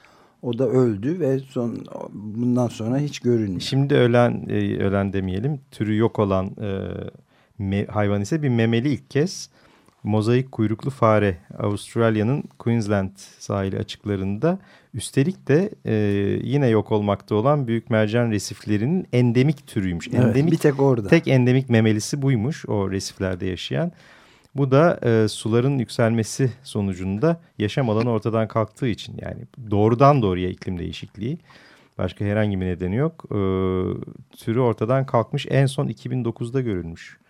O 0.43 0.59
da 0.59 0.69
öldü 0.69 1.21
ve 1.21 1.39
son 1.39 1.87
bundan 2.13 2.69
sonra 2.69 2.99
hiç 2.99 3.21
görünmüyor. 3.21 3.61
Şimdi 3.61 3.95
ölen 3.95 4.47
e, 4.49 4.79
ölen 4.79 5.13
demeyelim. 5.13 5.61
Türü 5.71 5.97
yok 5.97 6.19
olan 6.19 6.47
e, 6.47 6.89
me, 7.59 7.87
hayvan 7.87 8.21
ise 8.21 8.43
bir 8.43 8.49
memeli 8.49 8.89
ilk 8.93 9.11
kez 9.11 9.51
mozaik 10.03 10.53
kuyruklu 10.53 10.91
fare 10.91 11.37
Avustralya'nın 11.59 12.45
Queensland 12.59 13.11
sahili 13.39 13.79
açıklarında 13.79 14.59
üstelik 14.95 15.49
de 15.49 15.71
e, 15.87 15.95
yine 16.43 16.69
yok 16.69 16.93
olmakta 16.93 17.35
olan 17.35 17.67
büyük 17.67 17.91
mercan 17.91 18.31
resiflerinin 18.31 19.07
endemik 19.13 19.67
türüymüş. 19.67 20.09
Evet, 20.09 20.25
endemik, 20.25 20.53
bir 20.53 20.59
tek 20.59 20.81
orada. 20.81 21.09
Tek 21.09 21.29
endemik 21.29 21.69
memelisi 21.69 22.23
buymuş 22.23 22.69
o 22.69 22.91
resiflerde 22.91 23.47
yaşayan. 23.47 23.93
Bu 24.55 24.71
da 24.71 25.01
e, 25.03 25.29
suların 25.29 25.79
yükselmesi 25.79 26.51
sonucunda 26.63 27.41
yaşam 27.59 27.91
alanı 27.91 28.11
ortadan 28.11 28.49
kalktığı 28.49 28.89
için 28.89 29.19
yani 29.21 29.43
doğrudan 29.71 30.23
doğruya 30.23 30.49
iklim 30.49 30.79
değişikliği. 30.79 31.39
Başka 31.99 32.25
herhangi 32.25 32.61
bir 32.61 32.67
nedeni 32.67 32.97
yok. 32.97 33.25
E, 33.25 33.39
türü 34.37 34.61
ortadan 34.61 35.07
kalkmış 35.07 35.47
en 35.51 35.67
son 35.67 35.89
2009'da 35.89 36.61
görülmüş 36.61 37.22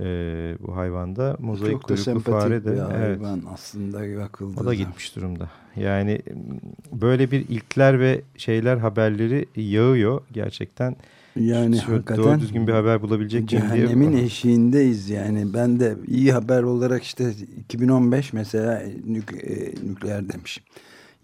e, 0.00 0.04
bu 0.60 0.76
hayvanda. 0.76 1.36
Mozaik 1.38 1.72
Çok 1.72 1.82
kuyruklu 1.82 2.20
fare 2.20 2.64
de. 2.64 2.72
Bir 2.72 2.78
evet. 2.78 2.92
hayvan 2.92 3.42
aslında 3.52 4.20
bakıldığı. 4.24 4.60
O 4.60 4.66
da 4.66 4.74
gitmiş 4.74 5.16
durumda. 5.16 5.50
Yani 5.76 6.22
böyle 6.92 7.30
bir 7.30 7.48
ilkler 7.48 8.00
ve 8.00 8.22
şeyler 8.36 8.76
haberleri 8.76 9.46
yağıyor 9.56 10.20
gerçekten. 10.32 10.96
Yani 11.36 11.76
Şöyle 11.78 11.92
hakikaten 11.92 12.24
doğru 12.24 12.40
düzgün 12.40 12.66
bir 12.66 12.72
haber 12.72 13.02
bulabilecek 13.02 13.48
cehennemin 13.48 14.12
diye. 14.12 14.24
eşiğindeyiz 14.24 15.10
yani. 15.10 15.54
Ben 15.54 15.80
de 15.80 15.96
iyi 16.08 16.32
haber 16.32 16.62
olarak 16.62 17.02
işte 17.02 17.32
2015 17.58 18.32
mesela 18.32 18.82
nük, 19.06 19.32
e, 19.32 19.74
nükleer 19.88 20.28
demişim 20.28 20.64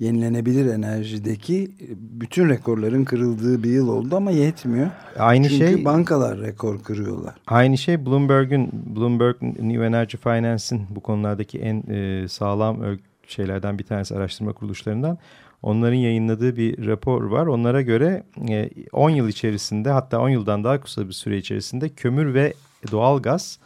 yenilenebilir 0.02 0.66
enerjideki 0.66 1.70
bütün 1.96 2.48
rekorların 2.48 3.04
kırıldığı 3.04 3.62
bir 3.62 3.70
yıl 3.70 3.88
oldu 3.88 4.16
ama 4.16 4.30
yetmiyor. 4.30 4.90
Aynı 5.18 5.48
Çünkü 5.48 5.66
şey 5.66 5.84
bankalar 5.84 6.40
rekor 6.40 6.82
kırıyorlar. 6.82 7.34
Aynı 7.46 7.78
şey 7.78 8.06
Bloomberg'un 8.06 8.70
Bloomberg 8.96 9.42
New 9.42 9.86
Energy 9.86 10.16
Finance'in 10.16 10.82
bu 10.90 11.00
konulardaki 11.00 11.58
en 11.58 11.82
e, 11.90 12.28
sağlam 12.28 12.96
şeylerden 13.26 13.78
bir 13.78 13.84
tanesi 13.84 14.16
araştırma 14.16 14.52
kuruluşlarından. 14.52 15.18
Onların 15.62 15.96
yayınladığı 15.96 16.56
bir 16.56 16.86
rapor 16.86 17.24
var. 17.24 17.46
Onlara 17.46 17.82
göre 17.82 18.22
e, 18.48 18.70
10 18.92 19.10
yıl 19.10 19.28
içerisinde 19.28 19.90
hatta 19.90 20.20
10 20.20 20.28
yıldan 20.28 20.64
daha 20.64 20.80
kısa 20.80 21.08
bir 21.08 21.12
süre 21.12 21.36
içerisinde 21.36 21.88
kömür 21.88 22.34
ve 22.34 22.54
doğal 22.90 23.22
gaz 23.22 23.58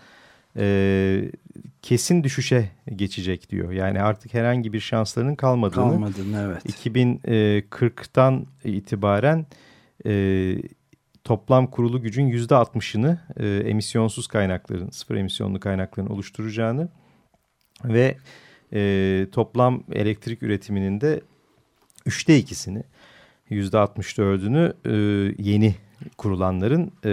e, 0.57 1.31
kesin 1.87 2.25
düşüşe 2.25 2.71
geçecek 2.97 3.51
diyor. 3.51 3.73
Yani 3.73 4.03
artık 4.03 4.35
herhangi 4.35 4.73
bir 4.73 4.81
şanslarının 4.81 5.35
kalmadığını. 5.35 5.91
Kalmadığını 5.91 6.43
evet. 6.47 6.87
2040'tan 6.87 8.47
itibaren 8.65 9.47
e, 10.07 10.55
toplam 11.25 11.67
kurulu 11.67 12.03
gücün 12.03 12.27
yüzde 12.27 12.55
60'ını 12.55 13.19
e, 13.37 13.69
emisyonsuz 13.69 14.27
kaynakların, 14.27 14.91
sıfır 14.91 15.15
emisyonlu 15.15 15.61
kaynakların 15.61 16.07
oluşturacağını 16.07 16.89
ve 17.85 18.17
e, 18.73 19.27
toplam 19.33 19.85
elektrik 19.93 20.43
üretiminin 20.43 21.01
de 21.01 21.21
üçte 22.07 22.39
ikisini 22.39 22.83
yüzde 23.51 23.77
64'ünü 23.77 24.75
e, 24.85 24.93
yeni 25.43 25.75
kurulanların 26.17 26.93
e, 27.05 27.11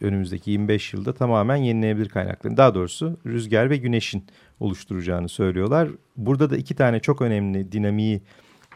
önümüzdeki 0.00 0.50
25 0.50 0.92
yılda 0.92 1.14
tamamen 1.14 1.56
yenilenebilir 1.56 2.08
kaynakların 2.08 2.56
daha 2.56 2.74
doğrusu 2.74 3.18
rüzgar 3.26 3.70
ve 3.70 3.76
güneşin 3.76 4.24
oluşturacağını 4.60 5.28
söylüyorlar. 5.28 5.88
Burada 6.16 6.50
da 6.50 6.56
iki 6.56 6.74
tane 6.74 7.00
çok 7.00 7.22
önemli 7.22 7.72
dinamiği 7.72 8.20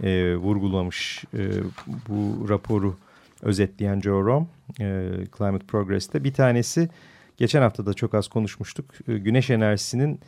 e, 0.03 0.37
vurgulamış 0.37 1.25
e, 1.35 1.49
bu 2.09 2.49
raporu 2.49 2.97
özetleyen 3.43 4.01
Joe 4.01 4.23
Rom 4.23 4.49
e, 4.81 5.09
Climate 5.39 5.67
Progress'te. 5.67 6.25
Bir 6.25 6.35
tanesi 6.35 6.89
geçen 7.37 7.63
hafta 7.63 7.87
da 7.87 7.95
çok 7.95 8.15
az 8.15 8.29
konuşmuştuk. 8.29 8.95
E, 9.09 9.19
güneş 9.19 9.51
enerjisinin 9.51 10.21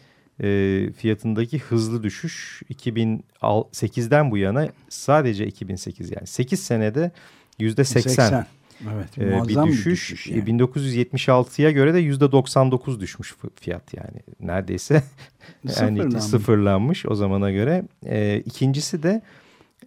e, 0.42 0.88
fiyatındaki 0.96 1.58
hızlı 1.58 2.02
düşüş 2.02 2.62
2008'den 2.70 4.30
bu 4.30 4.38
yana 4.38 4.68
sadece 4.88 5.46
2008 5.46 6.11
yani 6.11 6.26
8 6.26 6.62
senede 6.62 7.11
yüzde 7.58 7.84
80 7.84 8.46
Evet, 8.94 9.18
ee, 9.18 9.48
bir 9.48 9.72
düşüş. 9.72 9.86
Düşüş 9.86 10.26
yani. 10.26 10.60
1976'ya 10.60 11.70
göre 11.70 11.94
de 11.94 11.98
yüzde 11.98 12.32
99 12.32 13.00
düşmüş 13.00 13.34
fiyat 13.60 13.94
yani 13.94 14.20
neredeyse 14.40 15.02
yani 15.80 16.20
sıfırlanmış 16.20 17.06
o 17.06 17.14
zamana 17.14 17.50
göre. 17.50 17.84
Ee, 18.06 18.42
ikincisi 18.46 19.02
de 19.02 19.22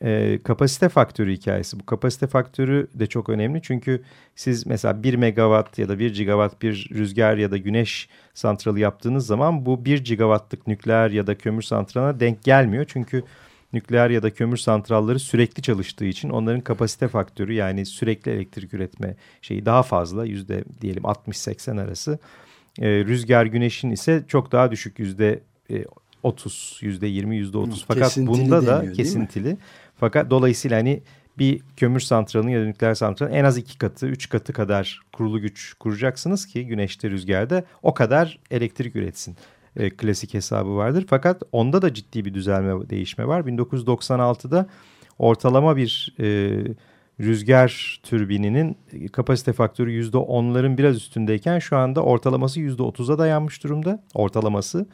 e, 0.03 0.39
kapasite 0.43 0.89
faktörü 0.89 1.33
hikayesi. 1.33 1.79
Bu 1.79 1.85
kapasite 1.85 2.27
faktörü 2.27 2.87
de 2.93 3.07
çok 3.07 3.29
önemli 3.29 3.61
çünkü 3.61 4.03
siz 4.35 4.65
mesela 4.65 5.03
1 5.03 5.13
megawatt 5.13 5.79
ya 5.79 5.89
da 5.89 5.99
1 5.99 6.13
gigawatt 6.13 6.61
bir 6.61 6.89
rüzgar 6.93 7.37
ya 7.37 7.51
da 7.51 7.57
güneş 7.57 8.09
santralı 8.33 8.79
yaptığınız 8.79 9.27
zaman 9.27 9.65
bu 9.65 9.85
1 9.85 10.03
gigawattlık 10.03 10.67
nükleer 10.67 11.09
ya 11.09 11.27
da 11.27 11.37
kömür 11.37 11.61
santralına 11.61 12.19
denk 12.19 12.43
gelmiyor. 12.43 12.85
Çünkü 12.87 13.23
nükleer 13.75 14.10
ya 14.10 14.24
da 14.24 14.34
kömür 14.34 14.58
santralları 14.58 15.20
sürekli 15.20 15.62
çalıştığı 15.62 16.05
için 16.05 16.29
onların 16.29 16.62
kapasite 16.62 17.08
faktörü 17.08 17.53
yani 17.53 17.86
sürekli 17.86 18.32
elektrik 18.32 18.74
üretme 18.74 19.15
şeyi 19.41 19.65
daha 19.65 19.84
fazla 19.84 20.25
yüzde 20.25 20.63
diyelim 20.82 21.03
60-80 21.03 21.82
arası. 21.82 22.20
E, 22.79 22.88
rüzgar 22.88 23.46
güneşin 23.46 23.91
ise 23.91 24.24
çok 24.27 24.51
daha 24.51 24.72
düşük 24.72 25.00
yüzde 25.00 25.41
30, 26.24 26.79
yüzde 26.82 27.08
20, 27.08 27.38
yüzde 27.38 27.58
30 27.58 27.86
fakat 27.88 28.08
kesintili 28.08 28.27
bunda 28.27 28.65
da 28.65 28.94
kesintili. 28.94 29.58
Fakat 30.00 30.29
dolayısıyla 30.29 30.77
hani 30.77 31.01
bir 31.38 31.62
kömür 31.77 32.00
santralının 32.00 32.50
ya 32.50 32.62
da 32.62 32.65
nükleer 32.65 32.94
santralın 32.94 33.32
en 33.32 33.44
az 33.44 33.58
iki 33.58 33.77
katı, 33.77 34.08
üç 34.08 34.29
katı 34.29 34.53
kadar 34.53 35.01
kurulu 35.13 35.41
güç 35.41 35.74
kuracaksınız 35.74 36.46
ki 36.46 36.65
güneşte, 36.65 37.10
rüzgarda 37.10 37.63
o 37.84 37.94
kadar 37.94 38.39
elektrik 38.51 38.96
üretsin 38.96 39.36
e, 39.75 39.89
klasik 39.89 40.34
hesabı 40.34 40.75
vardır. 40.75 41.05
Fakat 41.10 41.44
onda 41.51 41.82
da 41.82 41.94
ciddi 41.94 42.25
bir 42.25 42.34
düzelme, 42.34 42.89
değişme 42.89 43.27
var. 43.27 43.41
1996'da 43.41 44.67
ortalama 45.20 45.77
bir 45.77 46.15
e, 46.20 46.25
rüzgar 47.20 48.00
türbininin 48.03 48.77
kapasite 49.12 49.53
faktörü 49.53 50.03
%10'ların 50.03 50.77
biraz 50.77 50.96
üstündeyken 50.96 51.60
şu 51.60 51.77
anda 51.77 52.03
ortalaması 52.03 52.60
%30'a 52.60 53.17
dayanmış 53.17 53.63
durumda. 53.63 54.03
Ortalaması. 54.13 54.86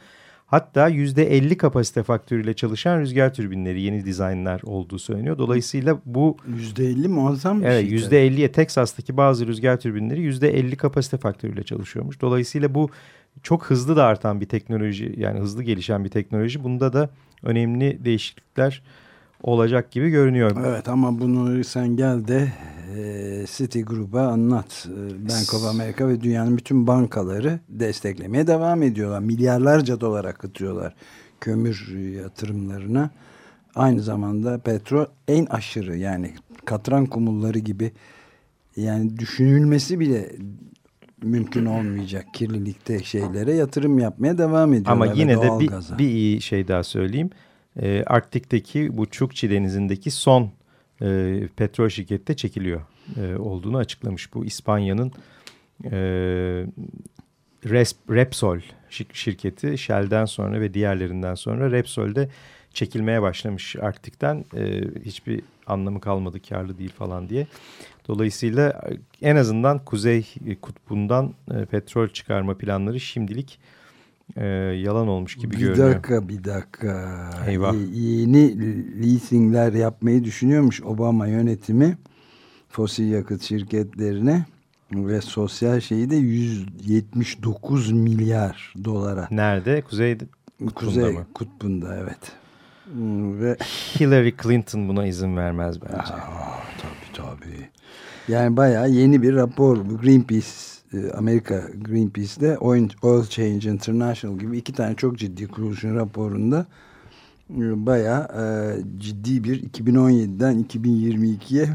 Hatta 0.52 0.90
%50 0.90 1.56
kapasite 1.56 2.02
faktörüyle 2.02 2.54
çalışan 2.54 3.00
rüzgar 3.00 3.34
türbinleri 3.34 3.82
yeni 3.82 4.04
dizaynlar 4.04 4.60
olduğu 4.64 4.98
söyleniyor. 4.98 5.38
Dolayısıyla 5.38 5.98
bu... 6.06 6.36
%50 6.76 7.08
muazzam 7.08 7.60
bir 7.60 7.66
evet, 7.66 7.88
şey. 7.88 7.98
%50'ye 7.98 8.52
Teksas'taki 8.52 9.16
bazı 9.16 9.46
rüzgar 9.46 9.80
türbinleri 9.80 10.20
%50 10.20 10.76
kapasite 10.76 11.16
faktörüyle 11.16 11.62
çalışıyormuş. 11.62 12.20
Dolayısıyla 12.20 12.74
bu 12.74 12.90
çok 13.42 13.64
hızlı 13.64 13.96
da 13.96 14.04
artan 14.04 14.40
bir 14.40 14.46
teknoloji 14.46 15.14
yani 15.16 15.40
hızlı 15.40 15.62
gelişen 15.62 16.04
bir 16.04 16.10
teknoloji. 16.10 16.64
Bunda 16.64 16.92
da 16.92 17.10
önemli 17.42 18.04
değişiklikler 18.04 18.82
olacak 19.42 19.90
gibi 19.90 20.10
görünüyor. 20.10 20.56
Evet 20.66 20.88
ama 20.88 21.20
bunu 21.20 21.64
sen 21.64 21.96
gel 21.96 22.28
de 22.28 22.52
e, 22.96 23.44
City 23.46 23.80
Group'a 23.80 24.20
anlat. 24.20 24.88
E, 24.88 25.28
Bank 25.28 25.54
of 25.54 25.64
America 25.64 26.08
ve 26.08 26.20
dünyanın 26.20 26.56
bütün 26.56 26.86
bankaları 26.86 27.60
desteklemeye 27.68 28.46
devam 28.46 28.82
ediyorlar. 28.82 29.20
Milyarlarca 29.20 30.00
dolar 30.00 30.24
akıtıyorlar 30.24 30.94
kömür 31.40 31.98
yatırımlarına. 32.22 33.10
Aynı 33.74 34.00
zamanda 34.00 34.58
petrol 34.58 35.06
en 35.28 35.46
aşırı 35.46 35.96
yani 35.96 36.34
katran 36.64 37.06
kumulları 37.06 37.58
gibi 37.58 37.92
yani 38.76 39.18
düşünülmesi 39.18 40.00
bile 40.00 40.32
mümkün 41.22 41.66
olmayacak 41.66 42.26
kirlilikte 42.34 43.04
şeylere 43.04 43.54
yatırım 43.54 43.98
yapmaya 43.98 44.38
devam 44.38 44.74
ediyorlar. 44.74 44.92
Ama 44.92 45.06
yine 45.06 45.42
de 45.42 45.60
bir, 45.60 45.98
bir 45.98 46.08
iyi 46.08 46.40
şey 46.40 46.68
daha 46.68 46.82
söyleyeyim. 46.82 47.30
Ee, 47.80 48.04
Arktik'teki 48.06 48.96
bu 48.96 49.06
Çukçi 49.06 49.50
denizindeki 49.50 50.10
son 50.10 50.50
e, 51.02 51.40
petrol 51.56 51.88
şirketi 51.88 52.26
de 52.26 52.36
çekiliyor 52.36 52.80
e, 53.16 53.36
olduğunu 53.36 53.76
açıklamış. 53.76 54.34
Bu 54.34 54.44
İspanya'nın 54.44 55.12
e, 55.84 55.90
Repsol 58.10 58.58
şirketi 59.12 59.78
Shell'den 59.78 60.24
sonra 60.24 60.60
ve 60.60 60.74
diğerlerinden 60.74 61.34
sonra 61.34 61.70
Repsol'de 61.70 62.28
çekilmeye 62.74 63.22
başlamış 63.22 63.76
Arktik'ten. 63.76 64.44
E, 64.56 64.80
hiçbir 65.04 65.40
anlamı 65.66 66.00
kalmadı 66.00 66.42
karlı 66.48 66.78
değil 66.78 66.92
falan 66.92 67.28
diye. 67.28 67.46
Dolayısıyla 68.08 68.80
en 69.22 69.36
azından 69.36 69.84
Kuzey 69.84 70.26
Kutbu'ndan 70.62 71.34
e, 71.54 71.64
petrol 71.64 72.08
çıkarma 72.08 72.54
planları 72.58 73.00
şimdilik 73.00 73.58
e, 74.36 74.46
yalan 74.84 75.08
olmuş 75.08 75.36
gibi 75.36 75.50
bir 75.50 75.58
görünüyor. 75.58 75.88
Bir 75.88 75.94
dakika 75.94 76.28
bir 76.28 76.44
dakika. 76.44 77.30
Eyvah. 77.46 77.74
yeni 77.92 78.58
leasingler 79.02 79.72
yapmayı 79.72 80.24
düşünüyormuş 80.24 80.82
Obama 80.82 81.26
yönetimi 81.26 81.98
fosil 82.68 83.10
yakıt 83.10 83.42
şirketlerine 83.42 84.44
ve 84.92 85.20
sosyal 85.20 85.80
şeyi 85.80 86.10
de 86.10 86.16
179 86.16 87.92
milyar 87.92 88.74
dolara. 88.84 89.28
Nerede? 89.30 89.80
Kuzey 89.80 90.18
Kutbu'nda 90.18 90.74
Kuzey 90.74 91.12
mı? 91.12 91.26
Kutbu'nda 91.34 91.96
evet. 91.96 92.32
Ve 93.40 93.56
Hillary 94.00 94.34
Clinton 94.42 94.88
buna 94.88 95.06
izin 95.06 95.36
vermez 95.36 95.82
bence. 95.82 96.14
Aa, 96.14 96.62
tabii 96.82 97.12
tabii. 97.14 97.68
Yani 98.28 98.56
bayağı 98.56 98.90
yeni 98.90 99.22
bir 99.22 99.34
rapor. 99.34 99.76
Greenpeace, 99.76 100.46
e, 100.92 101.10
Amerika 101.10 101.62
Greenpeace'de 101.80 102.58
Oil 102.58 103.24
Change 103.28 103.70
International 103.70 104.38
gibi 104.38 104.58
iki 104.58 104.72
tane 104.72 104.94
çok 104.94 105.18
ciddi 105.18 105.48
kuruluşun 105.48 105.96
raporunda 105.96 106.66
e, 107.50 107.86
bayağı 107.86 108.22
e, 108.22 108.44
ciddi 108.98 109.44
bir 109.44 109.62
2017'den 109.62 110.64
2022'ye 110.64 111.68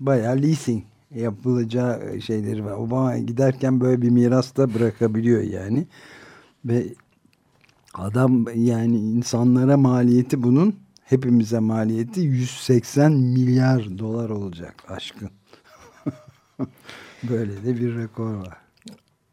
bayağı 0.00 0.42
leasing 0.42 0.84
yapılacağı 1.14 2.20
şeyleri 2.20 2.64
var. 2.64 2.72
Obama 2.72 3.18
giderken 3.18 3.80
böyle 3.80 4.02
bir 4.02 4.10
miras 4.10 4.56
da 4.56 4.74
bırakabiliyor 4.74 5.42
yani. 5.42 5.86
Ve 6.64 6.86
adam 7.94 8.46
yani 8.54 8.98
insanlara 8.98 9.76
maliyeti 9.76 10.42
bunun 10.42 10.74
hepimize 11.04 11.58
maliyeti 11.58 12.20
180 12.20 13.12
milyar 13.12 13.98
dolar 13.98 14.30
olacak 14.30 14.74
aşkın. 14.88 15.39
Böyle 17.30 17.64
de 17.64 17.80
bir 17.80 17.96
rekor 17.96 18.34
var. 18.34 18.56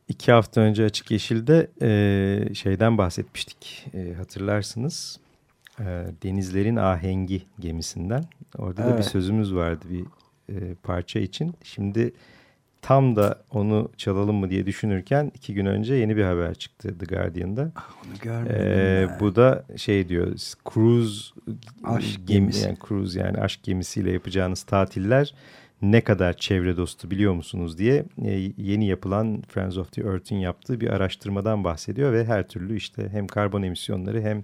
İki 0.08 0.32
hafta 0.32 0.62
önce 0.62 0.86
Açık 0.86 1.12
Yeşil'de 1.12 1.72
e, 1.82 2.54
şeyden 2.54 2.98
bahsetmiştik 2.98 3.88
e, 3.94 4.14
hatırlarsınız. 4.14 5.20
E, 5.80 5.84
Denizlerin 6.24 6.76
Ahengi 6.76 7.42
gemisinden. 7.60 8.26
Orada 8.58 8.84
evet. 8.84 8.94
da 8.94 8.98
bir 8.98 9.04
sözümüz 9.04 9.56
vardı 9.56 9.86
bir 9.90 10.06
e, 10.56 10.76
parça 10.84 11.20
için. 11.20 11.54
Şimdi 11.64 12.14
tam 12.82 13.16
da 13.16 13.42
onu 13.52 13.92
çalalım 13.98 14.36
mı 14.36 14.50
diye 14.50 14.66
düşünürken 14.66 15.32
iki 15.36 15.54
gün 15.54 15.66
önce 15.66 15.94
yeni 15.94 16.18
bir 16.18 16.24
haber 16.24 16.54
çıktı 16.54 16.98
The 16.98 17.16
Guardian'da. 17.16 17.72
Ah, 17.76 17.90
onu 18.06 18.20
görmedim. 18.22 18.56
Ee, 18.60 19.08
bu 19.20 19.36
da 19.36 19.66
şey 19.76 20.10
diyor 20.10 20.28
cruise 20.74 21.34
aşk 21.84 22.28
gemi, 22.28 22.40
gemisi. 22.40 22.66
Yani 22.66 22.78
cruise 22.88 23.20
yani 23.20 23.38
aşk 23.38 23.64
gemisiyle 23.64 24.12
yapacağınız 24.12 24.64
tatiller 24.64 25.34
ne 25.82 26.02
kadar 26.02 26.38
çevre 26.38 26.78
dostu 26.78 27.12
biliyor 27.12 27.34
musunuz 27.34 27.78
diye 27.78 28.06
e, 28.26 28.52
yeni 28.58 28.88
yapılan 28.88 29.42
Friends 29.48 29.78
of 29.78 29.92
the 29.92 30.02
Earth'in 30.02 30.36
yaptığı 30.36 30.82
bir 30.82 30.90
araştırmadan 30.90 31.64
bahsediyor 31.64 32.14
ve 32.14 32.26
her 32.26 32.48
türlü 32.48 32.78
işte 32.78 33.10
hem 33.10 33.28
karbon 33.28 33.64
emisyonları 33.64 34.22
hem 34.22 34.44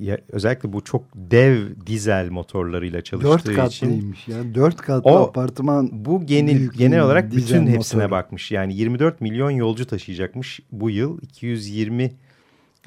ya, 0.00 0.18
özellikle 0.28 0.72
bu 0.72 0.84
çok 0.84 1.04
dev 1.14 1.56
dizel 1.86 2.30
motorlarıyla 2.30 3.02
çalıştığı 3.02 3.30
Dört 3.30 3.42
için. 3.42 3.86
katlıymış 3.86 4.28
ya. 4.28 4.54
Dört 4.54 4.76
katlı 4.76 5.10
o, 5.10 5.16
apartman. 5.16 5.88
Bu 5.92 6.26
genel, 6.26 6.68
genel 6.68 7.00
olarak 7.00 7.32
bütün 7.32 7.66
hepsine 7.66 8.02
motoru. 8.02 8.10
bakmış. 8.10 8.52
Yani 8.52 8.74
24 8.74 9.20
milyon 9.20 9.50
yolcu 9.50 9.86
taşıyacakmış 9.86 10.60
bu 10.72 10.90
yıl. 10.90 11.18
220 11.22 12.12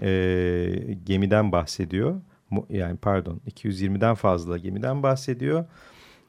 e, 0.01 0.97
gemiden 1.05 1.51
bahsediyor. 1.51 2.21
Yani 2.69 2.97
pardon 2.97 3.41
220'den 3.55 4.15
fazla 4.15 4.57
gemiden 4.57 5.03
bahsediyor. 5.03 5.65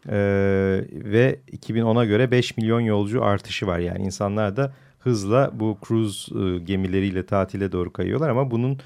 Ee, 0.07 0.85
ve 0.93 1.39
2010'a 1.53 2.05
göre 2.05 2.31
5 2.31 2.57
milyon 2.57 2.81
yolcu 2.81 3.25
artışı 3.25 3.67
var. 3.67 3.79
Yani 3.79 4.05
insanlar 4.05 4.57
da 4.57 4.73
hızla 4.99 5.51
bu 5.55 5.79
cruise 5.89 6.35
e, 6.39 6.59
gemileriyle 6.59 7.27
tatile 7.27 7.73
doğru 7.73 7.93
kayıyorlar 7.93 8.29
ama 8.29 8.51
bunun 8.51 8.79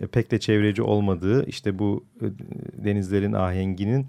e, 0.00 0.06
pek 0.06 0.30
de 0.30 0.40
çevreci 0.40 0.82
olmadığı 0.82 1.46
işte 1.46 1.78
bu 1.78 2.04
e, 2.20 2.26
denizlerin 2.84 3.32
ahenginin 3.32 4.06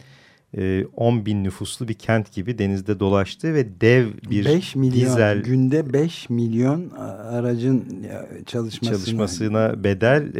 10 0.94 1.18
e, 1.18 1.26
bin 1.26 1.44
nüfuslu 1.44 1.88
bir 1.88 1.94
kent 1.94 2.34
gibi 2.34 2.58
denizde 2.58 3.00
dolaştığı 3.00 3.54
ve 3.54 3.82
dev 3.82 4.08
bir 4.30 4.46
5 4.46 4.76
milyon, 4.76 4.94
dizel 4.94 5.44
günde 5.44 5.94
5 5.94 6.30
milyon 6.30 6.90
aracın 6.90 8.06
çalışmasına, 8.46 8.98
çalışmasına 8.98 9.84
bedel 9.84 10.36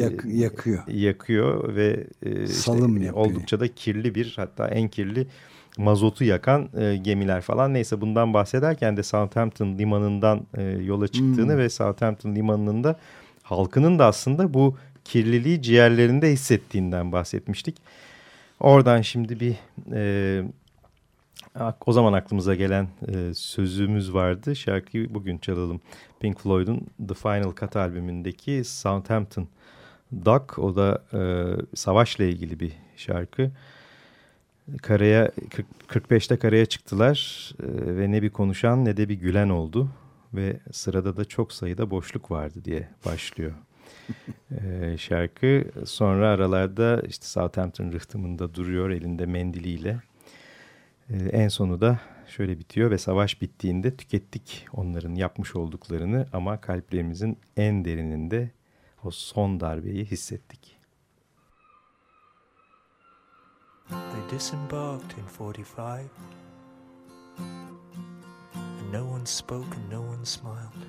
yak, 0.00 0.24
yakıyor. 0.24 0.86
Yakıyor 0.88 1.76
ve 1.76 2.06
salım 2.46 2.96
işte 2.96 3.06
yapıyor. 3.06 3.26
Oldukça 3.26 3.60
da 3.60 3.68
kirli 3.68 4.14
bir 4.14 4.32
hatta 4.36 4.68
en 4.68 4.88
kirli 4.88 5.26
mazotu 5.78 6.24
yakan 6.24 6.68
gemiler 7.02 7.40
falan 7.40 7.74
neyse 7.74 8.00
bundan 8.00 8.34
bahsederken 8.34 8.96
de 8.96 9.02
Southampton 9.02 9.78
limanından 9.78 10.46
yola 10.80 11.08
çıktığını 11.08 11.52
hmm. 11.52 11.58
ve 11.58 11.68
Southampton 11.68 12.34
limanının 12.34 12.84
da 12.84 12.96
halkının 13.42 13.98
da 13.98 14.06
aslında 14.06 14.54
bu 14.54 14.76
kirliliği 15.04 15.62
ciğerlerinde 15.62 16.32
hissettiğinden 16.32 17.12
bahsetmiştik. 17.12 17.76
Oradan 18.60 19.00
şimdi 19.00 19.40
bir 19.40 19.56
e, 19.92 20.44
o 21.86 21.92
zaman 21.92 22.12
aklımıza 22.12 22.54
gelen 22.54 22.88
e, 23.08 23.34
sözümüz 23.34 24.14
vardı. 24.14 24.56
Şarkıyı 24.56 25.14
bugün 25.14 25.38
çalalım. 25.38 25.80
Pink 26.20 26.40
Floyd'un 26.40 26.86
The 27.08 27.14
Final 27.14 27.54
Cut 27.60 27.76
albümündeki 27.76 28.64
Southampton 28.64 29.48
Dock. 30.24 30.58
O 30.58 30.76
da 30.76 31.02
e, 31.12 31.20
savaşla 31.76 32.24
ilgili 32.24 32.60
bir 32.60 32.72
şarkı. 32.96 33.50
Karaya 34.82 35.30
40, 35.50 35.66
45'te 35.88 36.36
karaya 36.36 36.66
çıktılar 36.66 37.50
e, 37.62 37.96
ve 37.96 38.10
ne 38.10 38.22
bir 38.22 38.30
konuşan 38.30 38.84
ne 38.84 38.96
de 38.96 39.08
bir 39.08 39.14
gülen 39.14 39.48
oldu. 39.48 39.90
Ve 40.34 40.60
sırada 40.72 41.16
da 41.16 41.24
çok 41.24 41.52
sayıda 41.52 41.90
boşluk 41.90 42.30
vardı 42.30 42.64
diye 42.64 42.88
başlıyor 43.04 43.52
e, 44.50 44.96
şarkı. 44.98 45.64
Sonra 45.84 46.28
aralarda 46.28 47.02
işte 47.08 47.26
Southampton 47.26 47.92
rıhtımında 47.92 48.54
duruyor 48.54 48.90
elinde 48.90 49.26
mendiliyle. 49.26 50.00
E, 51.10 51.16
en 51.16 51.48
sonu 51.48 51.80
da 51.80 52.00
şöyle 52.28 52.58
bitiyor 52.58 52.90
ve 52.90 52.98
savaş 52.98 53.42
bittiğinde 53.42 53.96
tükettik 53.96 54.66
onların 54.72 55.14
yapmış 55.14 55.56
olduklarını 55.56 56.26
ama 56.32 56.60
kalplerimizin 56.60 57.38
en 57.56 57.84
derininde 57.84 58.50
o 59.04 59.10
son 59.10 59.60
darbeyi 59.60 60.04
hissettik. 60.04 60.81
Disembarked 64.32 65.12
in 65.18 65.24
45 65.26 66.08
and 67.36 68.90
no 68.90 69.04
one 69.04 69.26
spoke 69.26 69.66
and 69.76 69.90
no 69.90 70.00
one 70.00 70.24
smiled. 70.24 70.86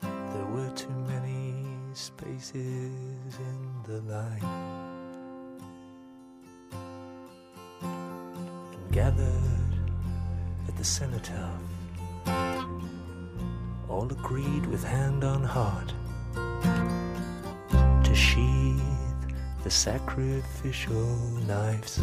There 0.00 0.46
were 0.46 0.70
too 0.74 0.88
many 1.06 1.52
spaces 1.92 2.54
in 2.54 3.82
the 3.84 4.00
line. 4.10 4.44
And 7.82 8.90
gathered 8.90 9.74
at 10.68 10.76
the 10.78 10.84
cenotaph, 10.84 11.60
all 13.90 14.08
agreed 14.10 14.64
with 14.64 14.82
hand 14.82 15.22
on 15.22 15.44
heart 15.44 15.92
to 18.04 18.14
sheathe 18.14 18.85
the 19.66 19.70
sacrificial 19.72 21.18
knives. 21.48 21.98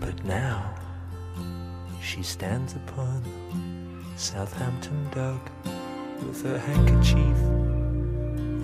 But 0.00 0.24
now 0.24 0.74
she 2.02 2.24
stands 2.24 2.74
upon 2.74 3.22
Southampton 4.16 5.08
Dock 5.14 5.48
with 6.26 6.42
her 6.42 6.58
handkerchief 6.58 7.38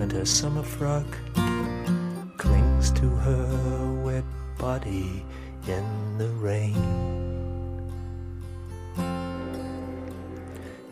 and 0.01 0.11
her 0.11 0.25
summer 0.25 0.63
frock 0.63 1.07
clings 2.35 2.91
to 2.91 3.07
her 3.07 4.01
wet 4.03 4.25
body 4.57 5.23
in 5.65 6.17
the 6.17 6.27
rain. 6.27 6.75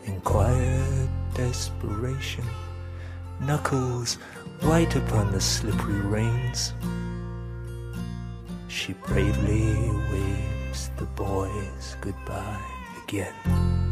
In 0.05 0.21
quiet 0.21 1.09
desperation, 1.33 2.45
knuckles 3.41 4.17
white 4.61 4.95
upon 4.95 5.31
the 5.31 5.41
slippery 5.41 5.99
reins. 6.01 6.73
She 8.67 8.93
bravely 8.93 9.73
waves 10.11 10.89
the 10.97 11.05
boys 11.15 11.95
goodbye 12.01 12.61
again. 13.03 13.84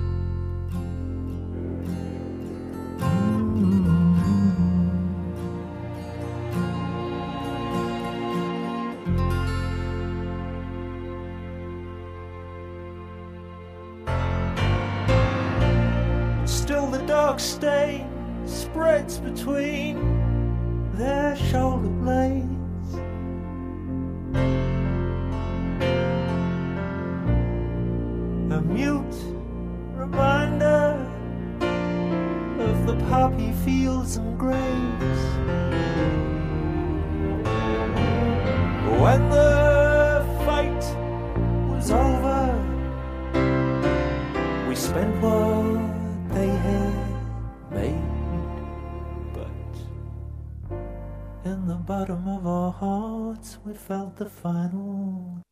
The 54.24 54.30
final 54.30 55.44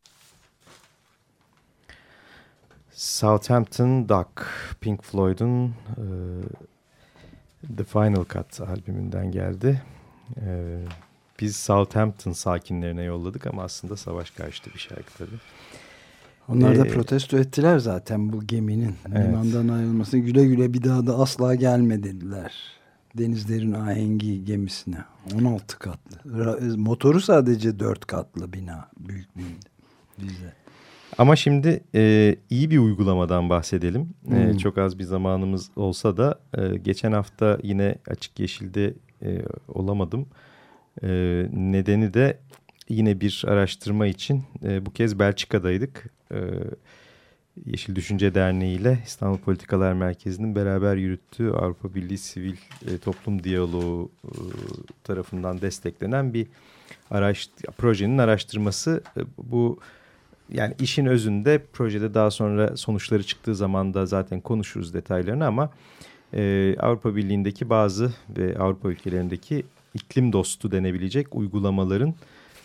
Southampton 2.90 4.08
Duck, 4.08 4.46
Pink 4.80 5.02
Floyd'un 5.02 5.66
e, 5.66 6.04
The 7.76 7.84
Final 7.84 8.24
Cut 8.24 8.60
albümünden 8.60 9.30
geldi. 9.30 9.82
E, 10.36 10.78
biz 11.40 11.56
Southampton 11.56 12.32
sakinlerine 12.32 13.02
yolladık 13.02 13.46
ama 13.46 13.62
aslında 13.62 13.96
savaş 13.96 14.30
karşıtı 14.30 14.70
bir 14.74 14.78
şarkı 14.78 15.18
tabii. 15.18 15.38
Onlar 16.48 16.78
da 16.78 16.86
ee, 16.86 16.90
protesto 16.90 17.38
ettiler 17.38 17.78
zaten 17.78 18.32
bu 18.32 18.46
geminin 18.46 18.94
evet. 19.08 19.28
limandan 19.28 19.68
ayrılmasını. 19.68 20.20
Güle 20.20 20.46
güle 20.46 20.74
bir 20.74 20.84
daha 20.84 21.06
da 21.06 21.18
asla 21.18 21.54
gelme 21.54 22.02
dediler. 22.02 22.81
Denizlerin 23.18 23.72
Ahengi 23.72 24.44
gemisine. 24.44 25.04
16 25.34 25.78
katlı. 25.78 26.76
Motoru 26.76 27.20
sadece 27.20 27.78
4 27.78 28.06
katlı 28.06 28.52
bina 28.52 28.88
büyüklüğünde. 28.98 29.68
Bize. 30.18 30.52
Ama 31.18 31.36
şimdi 31.36 31.82
e, 31.94 32.36
iyi 32.50 32.70
bir 32.70 32.78
uygulamadan 32.78 33.50
bahsedelim. 33.50 34.08
E, 34.26 34.30
hmm. 34.30 34.50
E, 34.50 34.58
çok 34.58 34.78
az 34.78 34.98
bir 34.98 35.04
zamanımız 35.04 35.70
olsa 35.76 36.16
da 36.16 36.40
e, 36.58 36.76
geçen 36.76 37.12
hafta 37.12 37.58
yine 37.62 37.96
Açık 38.06 38.40
Yeşil'de 38.40 38.94
e, 39.22 39.42
olamadım. 39.68 40.26
E, 41.02 41.08
nedeni 41.52 42.14
de 42.14 42.38
yine 42.88 43.20
bir 43.20 43.44
araştırma 43.46 44.06
için 44.06 44.44
e, 44.64 44.86
bu 44.86 44.92
kez 44.92 45.18
Belçika'daydık. 45.18 46.10
E, 46.32 46.38
Yeşil 47.66 47.96
Düşünce 47.96 48.34
Derneği 48.34 48.80
ile 48.80 48.98
İstanbul 49.06 49.38
Politikalar 49.38 49.92
Merkezi'nin 49.92 50.54
beraber 50.54 50.96
yürüttüğü 50.96 51.50
Avrupa 51.50 51.94
Birliği 51.94 52.18
Sivil 52.18 52.56
e, 52.86 52.98
Toplum 52.98 53.44
Diyaloğu 53.44 54.10
e, 54.24 54.30
tarafından 55.04 55.60
desteklenen 55.60 56.34
bir 56.34 56.46
araş, 57.10 57.50
projenin 57.78 58.18
araştırması. 58.18 59.02
E, 59.16 59.20
bu 59.38 59.78
yani 60.52 60.74
işin 60.80 61.06
özünde 61.06 61.62
projede 61.72 62.14
daha 62.14 62.30
sonra 62.30 62.76
sonuçları 62.76 63.22
çıktığı 63.22 63.54
zaman 63.54 63.94
da 63.94 64.06
zaten 64.06 64.40
konuşuruz 64.40 64.94
detaylarını 64.94 65.46
ama 65.46 65.70
e, 66.34 66.74
Avrupa 66.78 67.16
Birliği'ndeki 67.16 67.70
bazı 67.70 68.12
ve 68.38 68.58
Avrupa 68.58 68.88
ülkelerindeki 68.88 69.64
iklim 69.94 70.32
dostu 70.32 70.70
denebilecek 70.70 71.34
uygulamaların 71.34 72.14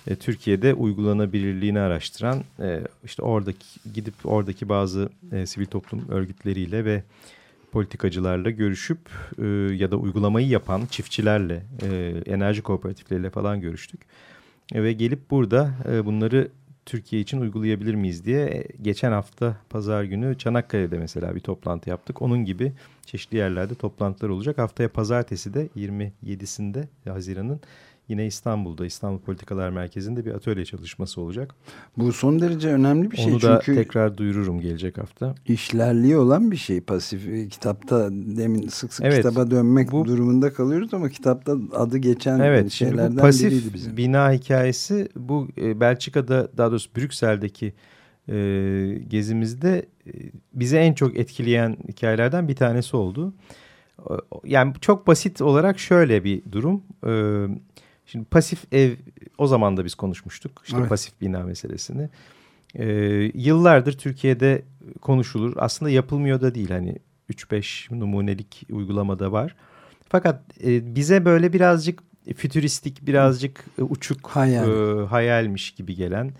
e, 0.07 0.15
Türkiye'de 0.15 0.73
uygulanabilirliğini 0.73 1.79
araştıran 1.79 2.43
e, 2.59 2.81
işte 3.03 3.21
oradaki 3.21 3.65
gidip 3.93 4.13
oradaki 4.23 4.69
bazı 4.69 5.09
e, 5.31 5.45
sivil 5.45 5.65
toplum 5.65 6.09
örgütleriyle 6.09 6.85
ve 6.85 7.03
politikacılarla 7.71 8.49
görüşüp 8.49 8.99
e, 9.37 9.45
ya 9.73 9.91
da 9.91 9.97
uygulamayı 9.97 10.47
yapan 10.47 10.85
çiftçilerle, 10.85 11.63
e, 11.83 12.13
enerji 12.25 12.61
kooperatifleriyle 12.61 13.29
falan 13.29 13.61
görüştük. 13.61 14.01
E, 14.73 14.83
ve 14.83 14.93
gelip 14.93 15.31
burada 15.31 15.71
e, 15.91 16.05
bunları 16.05 16.51
Türkiye 16.85 17.21
için 17.21 17.41
uygulayabilir 17.41 17.95
miyiz 17.95 18.25
diye 18.25 18.45
e, 18.45 18.67
geçen 18.81 19.11
hafta 19.11 19.57
pazar 19.69 20.03
günü 20.03 20.37
Çanakkale'de 20.37 20.97
mesela 20.97 21.35
bir 21.35 21.39
toplantı 21.39 21.89
yaptık. 21.89 22.21
Onun 22.21 22.45
gibi 22.45 22.73
çeşitli 23.05 23.37
yerlerde 23.37 23.75
toplantılar 23.75 24.29
olacak. 24.29 24.57
Haftaya 24.57 24.89
pazartesi 24.89 25.53
de 25.53 25.67
27'sinde 25.77 26.83
Haziran'ın 27.05 27.59
yine 28.07 28.25
İstanbul'da 28.25 28.85
İstanbul 28.85 29.19
Politikalar 29.19 29.69
Merkezi'nde 29.69 30.25
bir 30.25 30.31
atölye 30.31 30.65
çalışması 30.65 31.21
olacak. 31.21 31.55
Bu 31.97 32.13
son 32.13 32.39
derece 32.39 32.69
önemli 32.69 33.11
bir 33.11 33.17
şey. 33.17 33.33
Onu 33.33 33.41
da 33.41 33.61
çünkü 33.63 33.83
tekrar 33.83 34.17
duyururum 34.17 34.61
gelecek 34.61 34.97
hafta. 34.97 35.35
İşlerliği 35.45 36.17
olan 36.17 36.51
bir 36.51 36.57
şey 36.57 36.81
pasif. 36.81 37.27
E, 37.27 37.47
kitapta 37.47 38.09
demin 38.11 38.67
sık 38.67 38.93
sık 38.93 39.05
evet, 39.05 39.17
kitaba 39.17 39.51
dönmek 39.51 39.91
bu, 39.91 40.05
durumunda 40.05 40.53
kalıyoruz 40.53 40.93
ama 40.93 41.09
kitapta 41.09 41.57
adı 41.75 41.97
geçen 41.97 42.39
evet, 42.39 42.71
şeylerden 42.71 43.17
bu 43.17 43.21
pasif 43.21 43.51
biriydi 43.51 43.73
bizim. 43.73 43.97
bina 43.97 44.31
hikayesi 44.31 45.09
bu 45.15 45.47
e, 45.57 45.79
Belçika'da 45.79 46.49
daha 46.57 46.71
doğrusu 46.71 46.89
Brüksel'deki 46.95 47.73
e, 48.29 48.35
gezimizde 49.07 49.85
e, 50.07 50.11
bize 50.53 50.77
en 50.77 50.93
çok 50.93 51.17
etkileyen 51.17 51.77
hikayelerden 51.89 52.47
bir 52.47 52.55
tanesi 52.55 52.97
oldu. 52.97 53.33
Yani 54.43 54.73
çok 54.81 55.07
basit 55.07 55.41
olarak 55.41 55.79
şöyle 55.79 56.23
bir 56.23 56.41
durum. 56.51 56.83
E, 57.07 57.11
Şimdi 58.07 58.25
pasif 58.25 58.73
ev 58.73 58.95
o 59.37 59.47
zaman 59.47 59.77
da 59.77 59.85
biz 59.85 59.95
konuşmuştuk. 59.95 60.61
İşte 60.65 60.77
evet. 60.79 60.89
pasif 60.89 61.21
bina 61.21 61.43
meselesini. 61.43 62.09
Ee, 62.75 62.85
yıllardır 63.33 63.97
Türkiye'de 63.97 64.65
konuşulur. 65.01 65.53
Aslında 65.57 65.91
yapılmıyor 65.91 66.41
da 66.41 66.55
değil. 66.55 66.69
Hani 66.69 66.95
3-5 67.29 67.99
numunelik 67.99 68.63
uygulamada 68.71 69.31
var. 69.31 69.55
Fakat 70.09 70.43
e, 70.63 70.95
bize 70.95 71.25
böyle 71.25 71.53
birazcık 71.53 72.03
fütüristik, 72.35 73.07
birazcık 73.07 73.65
e, 73.79 73.81
uçuk 73.81 74.27
Hayal. 74.27 74.99
e, 75.01 75.05
hayalmiş 75.05 75.71
gibi 75.71 75.95
gelen 75.95 76.31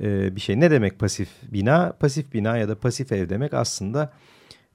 e, 0.00 0.36
bir 0.36 0.40
şey. 0.40 0.60
Ne 0.60 0.70
demek 0.70 0.98
pasif 0.98 1.28
bina? 1.42 1.92
Pasif 2.00 2.32
bina 2.32 2.56
ya 2.56 2.68
da 2.68 2.78
pasif 2.78 3.12
ev 3.12 3.28
demek 3.28 3.54
aslında 3.54 4.12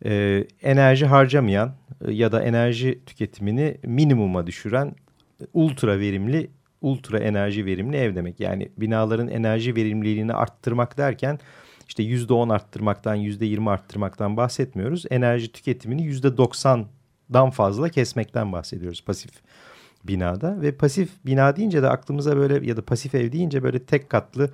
e, 0.06 0.44
enerji 0.62 1.06
harcamayan 1.06 1.76
e, 2.08 2.12
ya 2.12 2.32
da 2.32 2.42
enerji 2.42 3.00
tüketimini 3.06 3.78
minimuma 3.84 4.48
düşüren 4.48 4.96
ultra 5.54 6.00
verimli, 6.00 6.50
ultra 6.82 7.20
enerji 7.20 7.66
verimli 7.66 7.98
ev 7.98 8.16
demek. 8.16 8.40
Yani 8.40 8.70
binaların 8.78 9.28
enerji 9.28 9.76
verimliliğini 9.76 10.34
arttırmak 10.34 10.98
derken 10.98 11.40
işte 11.88 12.04
yüzde 12.04 12.34
on 12.34 12.50
arttırmaktan, 12.50 13.16
yüzde 13.16 13.46
yirmi 13.46 13.70
arttırmaktan 13.70 14.38
bahsetmiyoruz. 14.38 15.06
Enerji 15.10 15.52
tüketimini 15.52 16.04
yüzde 16.04 16.38
doksandan 16.38 17.50
fazla 17.52 17.90
kesmekten 17.90 18.52
bahsediyoruz 18.52 19.04
pasif 19.06 19.32
binada. 20.04 20.62
Ve 20.62 20.72
pasif 20.72 21.10
bina 21.26 21.56
deyince 21.56 21.82
de 21.82 21.90
aklımıza 21.90 22.38
böyle 22.38 22.68
ya 22.68 22.78
da 22.78 22.82
pasif 22.82 23.16
ev 23.16 23.32
deyince 23.32 23.64
böyle 23.64 23.80
tek 23.80 24.10
katlı 24.10 24.50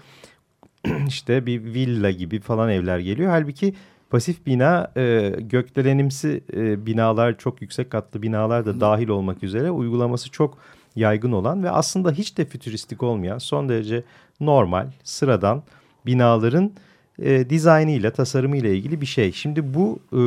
işte 1.08 1.46
bir 1.46 1.64
villa 1.64 2.12
gibi 2.12 2.40
falan 2.40 2.70
evler 2.70 3.00
geliyor. 3.00 3.30
Halbuki 3.30 3.74
pasif 4.12 4.46
bina 4.46 4.92
e, 4.98 5.36
gökdelenimsi 5.40 6.44
e, 6.54 6.86
binalar 6.86 7.38
çok 7.38 7.62
yüksek 7.62 7.90
katlı 7.90 8.22
binalar 8.22 8.66
da 8.66 8.80
dahil 8.80 9.08
olmak 9.08 9.44
üzere 9.44 9.72
uygulaması 9.72 10.32
çok 10.32 10.58
yaygın 10.96 11.32
olan 11.32 11.64
ve 11.64 11.70
aslında 11.70 12.12
hiç 12.12 12.38
de 12.38 12.46
fütüristik 12.46 13.04
olmayan 13.04 13.38
son 13.38 13.70
derece 13.70 14.04
normal 14.40 14.88
sıradan 15.04 15.64
binaların 16.06 16.72
e, 17.20 17.50
dizaynıyla 17.50 18.12
tasarımıyla 18.12 18.70
ilgili 18.70 19.02
bir 19.02 19.06
şey. 19.06 19.32
Şimdi 19.32 19.74
bu 19.74 20.00
e, 20.14 20.22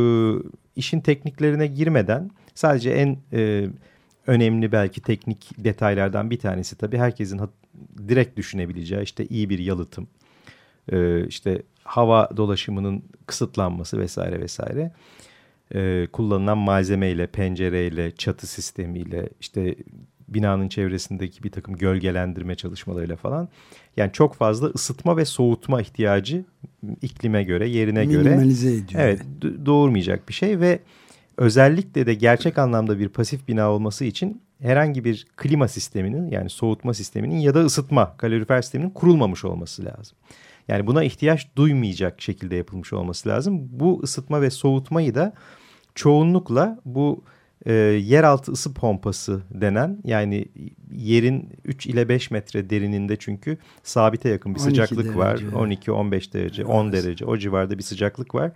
işin 0.76 1.00
tekniklerine 1.00 1.66
girmeden 1.66 2.30
sadece 2.54 2.90
en 2.90 3.18
e, 3.32 3.66
önemli 4.26 4.72
belki 4.72 5.00
teknik 5.00 5.50
detaylardan 5.58 6.30
bir 6.30 6.38
tanesi 6.38 6.78
tabii 6.78 6.98
herkesin 6.98 7.40
direkt 8.08 8.36
düşünebileceği 8.36 9.02
işte 9.02 9.26
iyi 9.26 9.50
bir 9.50 9.58
yalıtım, 9.58 10.08
e, 10.92 11.26
işte 11.26 11.62
hava 11.84 12.28
dolaşımının 12.36 13.02
kısıtlanması 13.26 13.98
vesaire 13.98 14.40
vesaire. 14.40 14.92
E, 15.74 16.06
kullanılan 16.12 16.58
malzemeyle, 16.58 17.26
pencereyle, 17.26 18.10
çatı 18.10 18.46
sistemiyle, 18.46 19.28
işte 19.40 19.74
binanın 20.28 20.68
çevresindeki 20.68 21.42
bir 21.42 21.50
takım 21.50 21.76
gölgelendirme 21.76 22.54
çalışmalarıyla 22.54 23.16
falan. 23.16 23.48
Yani 23.96 24.12
çok 24.12 24.34
fazla 24.34 24.66
ısıtma 24.66 25.16
ve 25.16 25.24
soğutma 25.24 25.80
ihtiyacı 25.80 26.44
iklime 27.02 27.44
göre, 27.44 27.68
yerine 27.68 28.04
göre 28.04 28.28
Minimalize 28.28 28.74
ediyor. 28.74 29.02
evet 29.02 29.20
doğurmayacak 29.66 30.28
bir 30.28 30.34
şey 30.34 30.60
ve 30.60 30.78
özellikle 31.36 32.06
de 32.06 32.14
gerçek 32.14 32.58
anlamda 32.58 32.98
bir 32.98 33.08
pasif 33.08 33.48
bina 33.48 33.70
olması 33.70 34.04
için 34.04 34.42
herhangi 34.62 35.04
bir 35.04 35.26
klima 35.36 35.68
sisteminin 35.68 36.30
yani 36.30 36.50
soğutma 36.50 36.94
sisteminin 36.94 37.36
ya 37.36 37.54
da 37.54 37.64
ısıtma 37.64 38.16
kalorifer 38.16 38.62
sisteminin 38.62 38.90
kurulmamış 38.90 39.44
olması 39.44 39.84
lazım. 39.84 40.16
Yani 40.68 40.86
buna 40.86 41.04
ihtiyaç 41.04 41.48
duymayacak 41.56 42.22
şekilde 42.22 42.56
yapılmış 42.56 42.92
olması 42.92 43.28
lazım. 43.28 43.68
Bu 43.70 44.00
ısıtma 44.02 44.42
ve 44.42 44.50
soğutmayı 44.50 45.14
da 45.14 45.34
çoğunlukla 45.94 46.80
bu 46.84 47.24
e, 47.66 47.72
yeraltı 47.72 48.52
ısı 48.52 48.74
pompası 48.74 49.42
denen 49.50 49.98
yani 50.04 50.48
yerin 50.92 51.50
3 51.64 51.86
ile 51.86 52.08
5 52.08 52.30
metre 52.30 52.70
derininde 52.70 53.16
çünkü 53.16 53.58
sabite 53.82 54.28
yakın 54.28 54.54
bir 54.54 54.60
sıcaklık 54.60 55.16
var. 55.16 55.36
12-15 55.36 56.32
derece, 56.32 56.64
10 56.64 56.92
derece 56.92 57.24
o 57.24 57.36
civarda 57.36 57.78
bir 57.78 57.82
sıcaklık 57.82 58.34
var. 58.34 58.52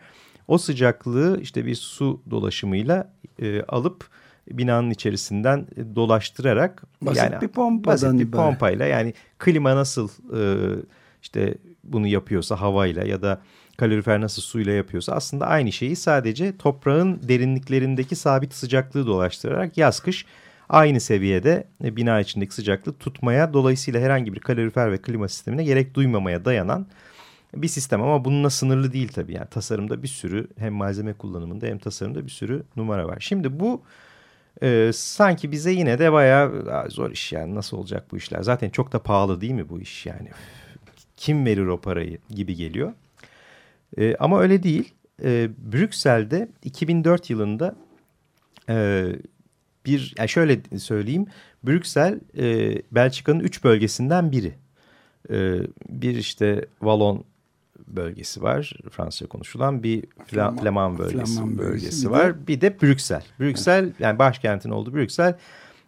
O 0.49 0.59
sıcaklığı 0.59 1.41
işte 1.41 1.67
bir 1.67 1.75
su 1.75 2.23
dolaşımıyla 2.31 3.13
e, 3.43 3.63
alıp 3.63 4.09
binanın 4.51 4.91
içerisinden 4.91 5.67
dolaştırarak 5.95 6.83
Basit 7.03 7.23
yani 7.23 7.41
bir 7.41 7.49
pompadan 7.49 8.15
basit 8.15 8.27
bir 8.27 8.31
pompayla 8.31 8.87
yani 8.87 9.15
klima 9.39 9.77
nasıl 9.77 10.09
e, 10.09 10.41
işte 11.23 11.55
bunu 11.85 12.07
yapıyorsa 12.07 12.61
havayla 12.61 13.05
ya 13.05 13.23
da 13.23 13.41
kalorifer 13.77 14.21
nasıl 14.21 14.43
suyla 14.43 14.73
yapıyorsa 14.73 15.13
aslında 15.13 15.47
aynı 15.47 15.73
şeyi 15.73 15.97
sadece 15.97 16.57
toprağın 16.57 17.21
derinliklerindeki 17.29 18.17
sabit 18.17 18.55
sıcaklığı 18.55 19.07
dolaştırarak 19.07 19.79
yaz 19.79 20.01
kış 20.01 20.27
aynı 20.69 21.01
seviyede 21.01 21.65
e, 21.85 21.97
bina 21.97 22.21
içindeki 22.21 22.55
sıcaklığı 22.55 22.93
tutmaya 22.99 23.53
dolayısıyla 23.53 24.01
herhangi 24.01 24.33
bir 24.35 24.41
kalorifer 24.41 24.93
ve 24.93 24.99
klima 25.03 25.29
sistemine 25.29 25.65
gerek 25.65 25.95
duymamaya 25.95 26.45
dayanan 26.45 26.87
bir 27.55 27.69
sistem 27.69 28.03
ama 28.03 28.25
bununla 28.25 28.51
sınırlı 28.51 28.93
değil 28.93 29.09
tabii. 29.09 29.33
Yani 29.35 29.47
tasarımda 29.51 30.03
bir 30.03 30.09
sürü 30.09 30.49
hem 30.59 30.73
malzeme 30.75 31.13
kullanımında 31.13 31.67
hem 31.67 31.79
tasarımda 31.79 32.25
bir 32.25 32.31
sürü 32.31 32.63
numara 32.77 33.07
var. 33.07 33.17
Şimdi 33.21 33.61
bu 33.61 33.83
e, 34.63 34.91
sanki 34.95 35.53
bize 35.53 35.71
yine 35.73 35.99
de 35.99 36.13
bayağı 36.13 36.71
"Aa, 36.73 36.89
zor 36.89 37.11
iş 37.11 37.33
yani 37.33 37.55
nasıl 37.55 37.77
olacak 37.77 38.05
bu 38.13 38.17
işler. 38.17 38.43
Zaten 38.43 38.71
çok 38.71 38.93
da 38.93 39.03
pahalı 39.03 39.41
değil 39.41 39.53
mi 39.53 39.69
bu 39.69 39.81
iş 39.81 40.07
yani. 40.07 40.29
Kim 41.19 41.47
verir 41.47 41.67
o 41.67 41.81
parayı 41.81 42.19
gibi 42.31 42.55
geliyor. 42.55 42.93
E, 43.99 44.17
ama 44.17 44.41
öyle 44.41 44.63
değil. 44.63 44.95
E, 45.23 45.51
Brüksel'de 45.73 46.49
2004 46.65 47.31
yılında 47.31 47.77
e, 48.69 49.07
bir 49.87 50.15
yani 50.19 50.29
şöyle 50.29 50.61
söyleyeyim. 50.79 51.27
Brüksel 51.65 52.21
e, 52.39 52.77
Belçika'nın 52.93 53.41
üç 53.41 53.65
bölgesinden 53.65 54.33
biri. 54.33 54.55
E, 55.31 55.59
bir 55.89 56.17
işte 56.17 56.67
Valon 56.83 57.25
bölgesi 57.87 58.43
var. 58.43 58.73
Fransızca 58.91 59.27
konuşulan 59.27 59.83
bir 59.83 60.05
Fla 60.27 60.49
Flaman- 60.49 60.99
bölgesi, 60.99 61.35
Flaman 61.35 61.59
bölgesi, 61.59 61.85
bölgesi 61.85 62.11
var. 62.11 62.47
Bir 62.47 62.61
de 62.61 62.81
Brüksel. 62.83 63.25
Brüksel 63.41 63.93
yani 63.99 64.19
başkentin 64.19 64.71
olduğu 64.71 64.95
Brüksel 64.95 65.39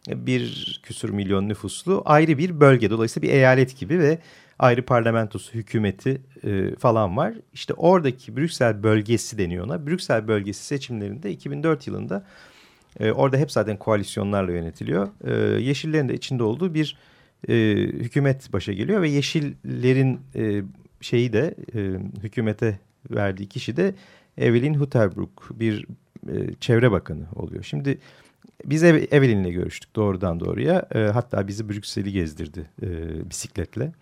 bir 0.08 0.80
küsur 0.82 1.10
milyon 1.10 1.48
nüfuslu 1.48 2.02
ayrı 2.04 2.38
bir 2.38 2.60
bölge. 2.60 2.90
Dolayısıyla 2.90 3.28
bir 3.28 3.34
eyalet 3.34 3.78
gibi 3.78 3.98
ve 3.98 4.18
ayrı 4.60 4.82
parlamentosu, 4.82 5.54
hükümeti 5.54 6.22
e, 6.44 6.76
falan 6.76 7.16
var. 7.16 7.34
İşte 7.52 7.74
oradaki 7.74 8.36
Brüksel 8.36 8.82
bölgesi 8.82 9.38
deniyor 9.38 9.64
ona. 9.64 9.86
Brüksel 9.86 10.28
bölgesi 10.28 10.64
seçimlerinde 10.64 11.30
2004 11.30 11.86
yılında 11.86 12.26
e, 13.00 13.12
orada 13.12 13.36
hep 13.36 13.52
zaten 13.52 13.76
koalisyonlarla 13.76 14.52
yönetiliyor. 14.52 15.08
E, 15.24 15.60
Yeşillerin 15.62 16.08
de 16.08 16.14
içinde 16.14 16.42
olduğu 16.42 16.74
bir 16.74 16.96
e, 17.48 17.54
hükümet 17.76 18.52
başa 18.52 18.72
geliyor 18.72 19.02
ve 19.02 19.08
Yeşillerin 19.08 20.20
e, 20.34 20.62
şeyi 21.00 21.32
de 21.32 21.54
e, 21.74 21.78
hükümete 22.22 22.78
verdiği 23.10 23.48
kişi 23.48 23.76
de 23.76 23.94
Evelyn 24.38 24.74
Hutterbrook 24.74 25.50
bir 25.50 25.86
e, 26.28 26.54
çevre 26.60 26.90
bakanı 26.90 27.26
oluyor. 27.36 27.62
Şimdi 27.62 27.98
biz 28.64 28.82
Ev 28.82 29.04
Evelyn'le 29.10 29.50
görüştük 29.52 29.96
doğrudan 29.96 30.40
doğruya. 30.40 30.88
E, 30.94 30.98
hatta 30.98 31.48
bizi 31.48 31.68
Brüksel'i 31.68 32.12
gezdirdi 32.12 32.70
e, 32.82 32.86
bisikletle. 33.30 33.92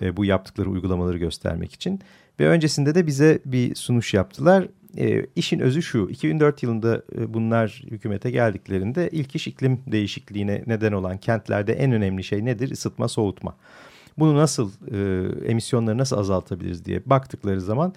E, 0.00 0.16
bu 0.16 0.24
yaptıkları 0.24 0.70
uygulamaları 0.70 1.18
göstermek 1.18 1.72
için. 1.72 2.00
Ve 2.40 2.48
öncesinde 2.48 2.94
de 2.94 3.06
bize 3.06 3.38
bir 3.44 3.74
sunuş 3.74 4.14
yaptılar. 4.14 4.68
E, 4.98 5.26
işin 5.36 5.60
özü 5.60 5.82
şu, 5.82 6.08
2004 6.10 6.62
yılında 6.62 7.02
e, 7.18 7.34
bunlar 7.34 7.82
hükümete 7.90 8.30
geldiklerinde 8.30 9.08
ilk 9.12 9.34
iş 9.34 9.46
iklim 9.46 9.80
değişikliğine 9.86 10.62
neden 10.66 10.92
olan 10.92 11.18
kentlerde 11.18 11.72
en 11.72 11.92
önemli 11.92 12.24
şey 12.24 12.44
nedir? 12.44 12.70
Isıtma, 12.70 13.08
soğutma. 13.08 13.56
Bunu 14.18 14.36
nasıl, 14.36 14.70
e, 14.92 15.50
emisyonları 15.50 15.98
nasıl 15.98 16.18
azaltabiliriz 16.18 16.84
diye 16.84 17.02
baktıkları 17.06 17.60
zaman 17.60 17.94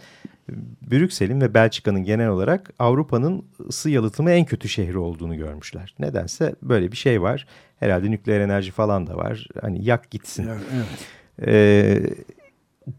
e, 0.49 0.53
Brüksel'in 0.91 1.41
ve 1.41 1.53
Belçika'nın 1.53 2.03
genel 2.03 2.29
olarak 2.29 2.73
Avrupa'nın 2.79 3.45
ısı 3.69 3.89
yalıtımı 3.89 4.31
en 4.31 4.45
kötü 4.45 4.69
şehri 4.69 4.97
olduğunu 4.97 5.37
görmüşler. 5.37 5.95
Nedense 5.99 6.55
böyle 6.61 6.91
bir 6.91 6.97
şey 6.97 7.21
var. 7.21 7.47
Herhalde 7.79 8.11
nükleer 8.11 8.39
enerji 8.39 8.71
falan 8.71 9.07
da 9.07 9.17
var. 9.17 9.47
Hani 9.61 9.85
yak 9.85 10.11
gitsin. 10.11 10.47
Evet, 10.47 10.63
evet. 10.75 11.07
Ee, 11.47 12.03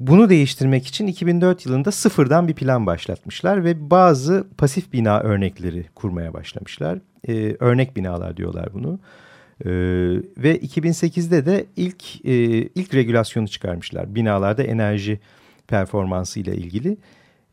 bunu 0.00 0.30
değiştirmek 0.30 0.86
için 0.86 1.06
2004 1.06 1.66
yılında 1.66 1.92
sıfırdan 1.92 2.48
bir 2.48 2.54
plan 2.54 2.86
başlatmışlar 2.86 3.64
ve 3.64 3.90
bazı 3.90 4.46
pasif 4.58 4.92
bina 4.92 5.20
örnekleri 5.20 5.86
kurmaya 5.94 6.34
başlamışlar. 6.34 6.98
Ee, 7.28 7.56
örnek 7.60 7.96
binalar 7.96 8.36
diyorlar 8.36 8.68
bunu. 8.74 9.00
Ee, 9.64 9.70
ve 10.38 10.58
2008'de 10.58 11.46
de 11.46 11.66
ilk 11.76 12.26
e, 12.26 12.34
ilk 12.62 12.94
regülasyonu 12.94 13.48
çıkarmışlar 13.48 14.14
binalarda 14.14 14.62
enerji 14.62 15.20
performansı 15.68 16.40
ile 16.40 16.56
ilgili. 16.56 16.98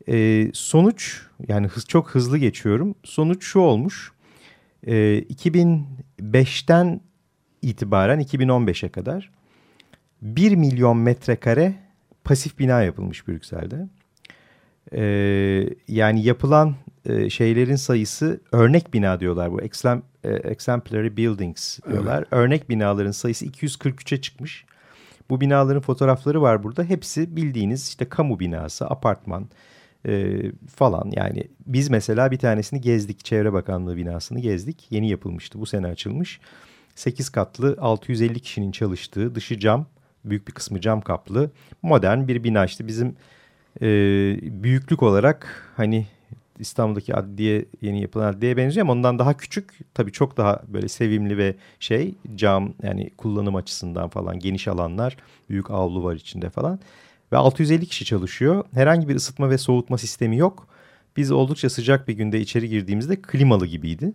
Ee, 0.08 0.50
sonuç 0.52 1.22
yani 1.48 1.66
hız, 1.66 1.86
çok 1.86 2.10
hızlı 2.10 2.38
geçiyorum. 2.38 2.94
Sonuç 3.04 3.44
şu 3.44 3.58
olmuş. 3.58 4.12
Ee, 4.86 5.18
2005'ten 5.18 7.00
itibaren 7.62 8.20
2015'e 8.20 8.88
kadar 8.88 9.30
1 10.24 10.54
milyon 10.54 10.96
metrekare 10.96 11.74
pasif 12.24 12.58
bina 12.58 12.82
yapılmış 12.82 13.28
Brüksel'de. 13.28 13.88
Ee, 14.92 15.68
yani 15.88 16.22
yapılan 16.22 16.74
e, 17.06 17.30
şeylerin 17.30 17.76
sayısı 17.76 18.40
örnek 18.52 18.94
bina 18.94 19.20
diyorlar 19.20 19.52
bu. 19.52 19.62
Exem, 19.62 20.02
e, 20.24 20.30
exemplary 20.32 21.16
buildings 21.16 21.78
diyorlar. 21.88 22.24
Örnek 22.30 22.68
binaların 22.68 23.10
sayısı 23.10 23.46
243'e 23.46 24.20
çıkmış. 24.20 24.64
Bu 25.30 25.40
binaların 25.40 25.82
fotoğrafları 25.82 26.42
var 26.42 26.62
burada. 26.62 26.84
Hepsi 26.84 27.36
bildiğiniz 27.36 27.88
işte 27.88 28.08
kamu 28.08 28.40
binası, 28.40 28.86
apartman 28.86 29.48
e, 30.06 30.42
falan. 30.76 31.12
Yani 31.16 31.44
biz 31.66 31.90
mesela 31.90 32.30
bir 32.30 32.38
tanesini 32.38 32.80
gezdik. 32.80 33.24
Çevre 33.24 33.52
Bakanlığı 33.52 33.96
binasını 33.96 34.40
gezdik. 34.40 34.86
Yeni 34.90 35.10
yapılmıştı. 35.10 35.60
Bu 35.60 35.66
sene 35.66 35.86
açılmış. 35.86 36.40
8 36.94 37.28
katlı 37.28 37.76
650 37.80 38.40
kişinin 38.40 38.72
çalıştığı 38.72 39.34
dışı 39.34 39.58
cam 39.58 39.86
büyük 40.24 40.48
bir 40.48 40.52
kısmı 40.52 40.80
cam 40.80 41.00
kaplı 41.00 41.50
modern 41.82 42.28
bir 42.28 42.44
bina. 42.44 42.64
İşte 42.64 42.86
bizim 42.86 43.16
e, 43.80 43.86
büyüklük 44.62 45.02
olarak 45.02 45.72
hani 45.76 46.06
İstanbul'daki 46.58 47.14
adliye 47.14 47.64
yeni 47.80 48.00
yapılan 48.00 48.32
adliyeye 48.32 48.56
benziyor 48.56 48.86
ama 48.86 48.92
ondan 48.92 49.18
daha 49.18 49.36
küçük 49.36 49.78
tabii 49.94 50.12
çok 50.12 50.36
daha 50.36 50.62
böyle 50.68 50.88
sevimli 50.88 51.38
ve 51.38 51.54
şey 51.80 52.14
cam 52.34 52.74
yani 52.82 53.10
kullanım 53.16 53.56
açısından 53.56 54.08
falan 54.08 54.38
geniş 54.38 54.68
alanlar 54.68 55.16
büyük 55.50 55.70
avlu 55.70 56.04
var 56.04 56.14
içinde 56.14 56.50
falan. 56.50 56.78
Ve 57.32 57.36
650 57.36 57.86
kişi 57.86 58.04
çalışıyor. 58.04 58.64
Herhangi 58.74 59.08
bir 59.08 59.16
ısıtma 59.16 59.50
ve 59.50 59.58
soğutma 59.58 59.98
sistemi 59.98 60.36
yok. 60.36 60.68
Biz 61.16 61.30
oldukça 61.30 61.70
sıcak 61.70 62.08
bir 62.08 62.12
günde 62.12 62.40
içeri 62.40 62.68
girdiğimizde 62.68 63.22
klimalı 63.22 63.66
gibiydi. 63.66 64.12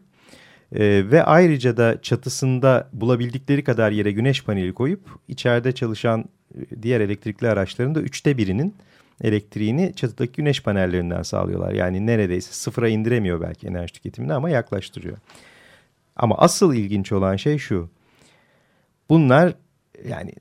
Ee, 0.76 1.04
ve 1.12 1.24
ayrıca 1.24 1.78
da 1.78 2.02
çatısında 2.02 2.90
bulabildikleri 2.94 3.64
kadar 3.64 3.92
yere 3.92 4.12
güneş 4.12 4.44
paneli 4.44 4.74
koyup 4.74 5.02
içeride 5.28 5.72
çalışan 5.72 6.26
e, 6.56 6.82
diğer 6.82 7.02
elektrikli 7.02 7.48
araçların 7.48 7.96
da 7.96 8.02
üçte 8.02 8.38
birinin 8.38 8.76
elektriğini 9.22 9.94
çatıdaki 9.96 10.32
güneş 10.32 10.64
panellerinden 10.64 11.22
sağlıyorlar. 11.22 11.72
Yani 11.72 12.08
neredeyse 12.08 12.54
sıfıra 12.54 12.90
indiremiyor 12.90 13.42
belki 13.42 13.68
enerji 13.68 13.94
tüketimini 13.94 14.34
ama 14.34 14.50
yaklaştırıyor. 14.50 15.18
Ama 16.16 16.38
asıl 16.38 16.74
ilginç 16.74 17.12
olan 17.12 17.36
şey 17.36 17.58
şu. 17.58 17.90
Bunlar 19.10 19.54
yani 20.08 20.32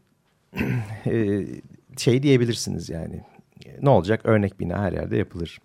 e, 1.07 1.45
şey 1.97 2.23
diyebilirsiniz 2.23 2.89
yani 2.89 3.21
ne 3.83 3.89
olacak 3.89 4.21
örnek 4.25 4.61
bina 4.61 4.83
her 4.83 4.93
yerde 4.93 5.17
yapılır. 5.17 5.59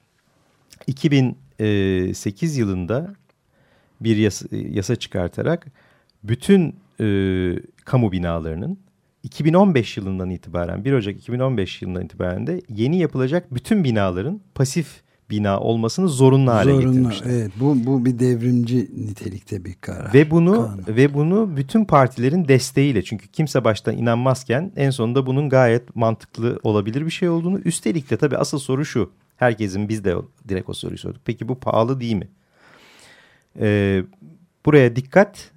2008 0.88 2.58
yılında 2.58 3.16
bir 4.04 4.18
yasa, 4.18 4.48
yasa 4.52 4.96
çıkartarak 4.96 5.68
bütün 6.24 6.76
e, 7.00 7.06
kamu 7.86 8.12
binalarının 8.12 8.80
2015 9.24 9.98
yılından 9.98 10.30
itibaren 10.30 10.86
1 10.86 10.94
Ocak 10.94 11.16
2015 11.16 11.82
yılından 11.82 12.06
itibaren 12.06 12.48
de 12.48 12.62
yeni 12.70 13.00
yapılacak 13.00 13.56
bütün 13.56 13.84
binaların 13.84 14.42
pasif 14.56 15.04
bina 15.30 15.60
olmasını 15.60 16.10
zorunlu 16.10 16.52
hale 16.52 16.72
Zorunlu, 16.72 16.92
getirmişler. 16.92 17.30
Evet, 17.30 17.52
bu 17.60 17.86
bu 17.86 18.06
bir 18.06 18.20
devrimci 18.20 18.90
nitelikte 18.96 19.66
bir 19.66 19.74
karar. 19.74 20.14
Ve 20.14 20.32
bunu 20.32 20.54
Kanun. 20.54 20.98
ve 20.98 21.14
bunu 21.14 21.58
bütün 21.58 21.86
partilerin 21.86 22.48
desteğiyle 22.48 23.04
çünkü 23.04 23.28
kimse 23.28 23.64
başta 23.64 23.94
inanmazken 23.94 24.72
en 24.76 24.90
sonunda 24.90 25.26
bunun 25.26 25.50
gayet 25.50 25.96
mantıklı 25.96 26.60
olabilir 26.64 27.06
bir 27.06 27.12
şey 27.12 27.30
olduğunu 27.30 27.60
üstelik 27.60 28.10
de 28.10 28.18
tabii 28.18 28.38
asıl 28.38 28.60
soru 28.60 28.86
şu. 28.86 29.12
Herkesin 29.36 29.90
biz 29.90 30.04
de 30.04 30.16
direkt 30.50 30.70
o 30.70 30.74
soruyu 30.74 30.98
sorduk. 30.98 31.22
Peki 31.26 31.48
bu 31.48 31.60
pahalı 31.60 32.00
değil 32.00 32.16
mi? 32.16 32.28
Ee, 33.60 34.04
buraya 34.66 34.96
dikkat 34.96 35.52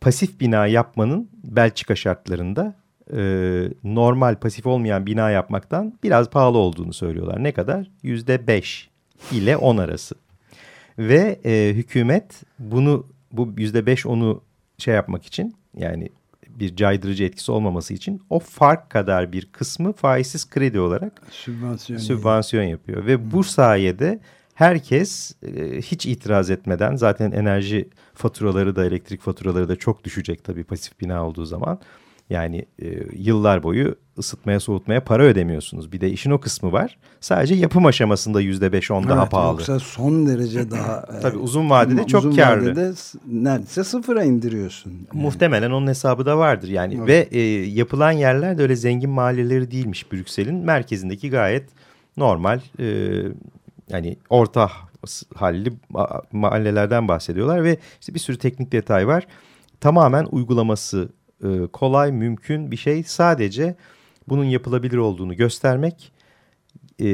pasif 0.00 0.40
bina 0.40 0.66
yapmanın 0.66 1.28
Belçika 1.44 1.96
şartlarında 1.96 2.76
e, 3.12 3.20
normal 3.84 4.36
pasif 4.36 4.66
olmayan 4.66 5.06
bina 5.06 5.30
yapmaktan 5.30 5.98
biraz 6.02 6.30
pahalı 6.30 6.58
olduğunu 6.58 6.92
söylüyorlar. 6.92 7.44
Ne 7.44 7.52
kadar? 7.52 7.90
Yüzde 8.02 8.46
beş 8.46 8.90
ile 9.32 9.56
on 9.56 9.76
arası. 9.76 10.14
Ve 10.98 11.40
e, 11.44 11.72
hükümet 11.74 12.42
bunu 12.58 13.06
bu 13.32 13.54
yüzde 13.56 13.86
beş 13.86 14.06
onu 14.06 14.42
şey 14.78 14.94
yapmak 14.94 15.26
için 15.26 15.54
yani 15.76 16.08
bir 16.48 16.76
caydırıcı 16.76 17.24
etkisi 17.24 17.52
olmaması 17.52 17.94
için 17.94 18.22
o 18.30 18.38
fark 18.38 18.90
kadar 18.90 19.32
bir 19.32 19.46
kısmı 19.52 19.92
faizsiz 19.92 20.50
kredi 20.50 20.80
olarak 20.80 21.22
sübvansiyon, 21.30 21.98
sübvansiyon 21.98 22.64
yapıyor. 22.64 23.06
Ve 23.06 23.32
bu 23.32 23.44
sayede 23.44 24.20
herkes 24.62 25.32
e, 25.42 25.80
hiç 25.82 26.06
itiraz 26.06 26.50
etmeden 26.50 26.96
zaten 26.96 27.32
enerji 27.32 27.88
faturaları 28.14 28.76
da 28.76 28.84
elektrik 28.84 29.20
faturaları 29.20 29.68
da 29.68 29.76
çok 29.76 30.04
düşecek 30.04 30.44
tabii 30.44 30.64
pasif 30.64 31.00
bina 31.00 31.26
olduğu 31.26 31.44
zaman. 31.44 31.78
Yani 32.30 32.66
e, 32.82 32.86
yıllar 33.16 33.62
boyu 33.62 33.94
ısıtmaya 34.18 34.60
soğutmaya 34.60 35.04
para 35.04 35.22
ödemiyorsunuz. 35.22 35.92
Bir 35.92 36.00
de 36.00 36.10
işin 36.10 36.30
o 36.30 36.40
kısmı 36.40 36.72
var. 36.72 36.98
Sadece 37.20 37.54
yapım 37.54 37.86
aşamasında 37.86 38.40
yüzde 38.40 38.72
beş 38.72 38.90
on 38.90 39.08
daha 39.08 39.28
pahalı. 39.28 39.58
Yoksa 39.58 39.78
son 39.78 40.26
derece 40.26 40.70
daha... 40.70 41.00
Tabii 41.22 41.38
uzun 41.38 41.70
vadede 41.70 42.06
çok 42.06 42.20
uzun 42.24 42.36
karlı. 42.36 42.70
vadede 42.70 42.92
s- 42.92 43.18
neredeyse 43.26 43.84
sıfıra 43.84 44.24
indiriyorsun. 44.24 44.90
Yani. 44.90 45.22
Muhtemelen 45.22 45.70
onun 45.70 45.86
hesabı 45.86 46.26
da 46.26 46.38
vardır 46.38 46.68
yani 46.68 46.94
Evet. 46.98 47.08
ve 47.08 47.38
e, 47.38 47.40
yapılan 47.66 48.12
yerler 48.12 48.58
de 48.58 48.62
öyle 48.62 48.76
zengin 48.76 49.10
mahalleleri 49.10 49.70
değilmiş 49.70 50.12
Brüksel'in 50.12 50.54
merkezindeki 50.56 51.30
gayet 51.30 51.68
normal 52.16 52.60
e, 52.80 52.84
yani 53.90 54.16
orta 54.30 54.70
halli 55.34 55.72
ma- 55.92 56.22
mahallelerden 56.32 57.08
bahsediyorlar 57.08 57.64
ve 57.64 57.78
işte 58.00 58.14
bir 58.14 58.18
sürü 58.18 58.38
teknik 58.38 58.72
detay 58.72 59.06
var. 59.06 59.26
Tamamen 59.80 60.26
uygulaması 60.30 61.08
e, 61.44 61.66
kolay 61.72 62.12
mümkün 62.12 62.70
bir 62.70 62.76
şey 62.76 63.02
sadece 63.02 63.76
bunun 64.28 64.44
yapılabilir 64.44 64.96
olduğunu 64.96 65.36
göstermek 65.36 66.12
e, 67.00 67.08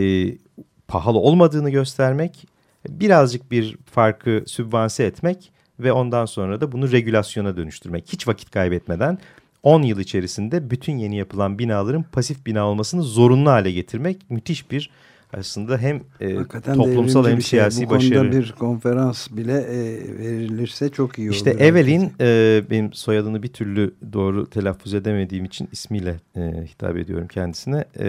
pahalı 0.89 1.19
olmadığını 1.19 1.71
göstermek 1.71 2.49
birazcık 2.89 3.51
bir 3.51 3.77
farkı 3.87 4.43
sübvanse 4.47 5.05
etmek 5.05 5.53
ve 5.81 5.93
ondan 5.93 6.27
sonra 6.27 6.61
da 6.61 6.73
bunu 6.73 6.93
regülasyona 6.93 7.57
dönüştürmek. 7.57 8.13
Hiç 8.13 8.29
vakit 8.29 8.51
kaybetmeden 8.51 9.19
10 9.63 9.83
yıl 9.83 9.99
içerisinde 9.99 10.71
bütün 10.71 10.99
yeni 10.99 11.17
yapılan 11.17 11.59
binaların 11.59 12.03
pasif 12.03 12.47
bina 12.47 12.69
olmasını 12.69 13.03
zorunlu 13.03 13.51
hale 13.51 13.73
getirmek 13.73 14.31
müthiş 14.31 14.71
bir 14.71 14.91
aslında 15.39 15.79
hem 15.79 16.01
e, 16.21 16.35
Hakikaten 16.35 16.75
toplumsal 16.75 17.25
hem 17.29 17.33
şey. 17.33 17.41
siyasi 17.41 17.85
Bu 17.85 17.89
konuda 17.89 18.01
başarı. 18.05 18.33
bir 18.33 18.53
konferans 18.53 19.31
bile 19.31 19.53
e, 19.53 19.79
verilirse 20.19 20.89
çok 20.89 21.19
iyi 21.19 21.31
İşte 21.31 21.51
olur. 21.51 21.61
Evelyn 21.61 22.13
e, 22.21 22.63
benim 22.71 22.93
soyadını 22.93 23.43
bir 23.43 23.49
türlü 23.49 23.95
doğru 24.13 24.47
telaffuz 24.51 24.95
edemediğim 24.95 25.45
için 25.45 25.69
ismiyle 25.73 26.21
e, 26.37 26.41
hitap 26.67 26.97
ediyorum 26.97 27.29
kendisine. 27.29 27.85
E, 27.99 28.07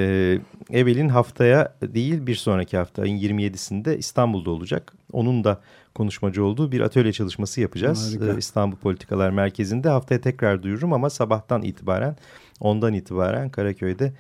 Evelyn 0.72 1.10
haftaya 1.10 1.76
değil 1.82 2.28
bir 2.28 2.36
sonraki 2.36 2.78
hafta 2.78 3.02
ayın 3.02 3.18
27'sinde 3.18 3.98
İstanbul'da 3.98 4.50
olacak. 4.52 4.94
Onun 5.12 5.44
da 5.44 5.62
konuşmacı 5.96 6.44
olduğu 6.44 6.72
bir 6.72 6.82
atölye 6.82 7.12
çalışması 7.14 7.62
yapacağız. 7.62 8.16
Harika. 8.22 8.36
E, 8.36 8.38
İstanbul 8.38 8.78
Politikalar 8.78 9.30
Merkezi'nde 9.30 9.90
haftaya 9.90 10.22
tekrar 10.22 10.64
duyururum 10.64 10.94
ama 10.94 11.10
sabahtan 11.10 11.62
itibaren 11.62 12.16
ondan 12.60 12.94
itibaren 12.94 13.50
Karaköy'de 13.50 14.14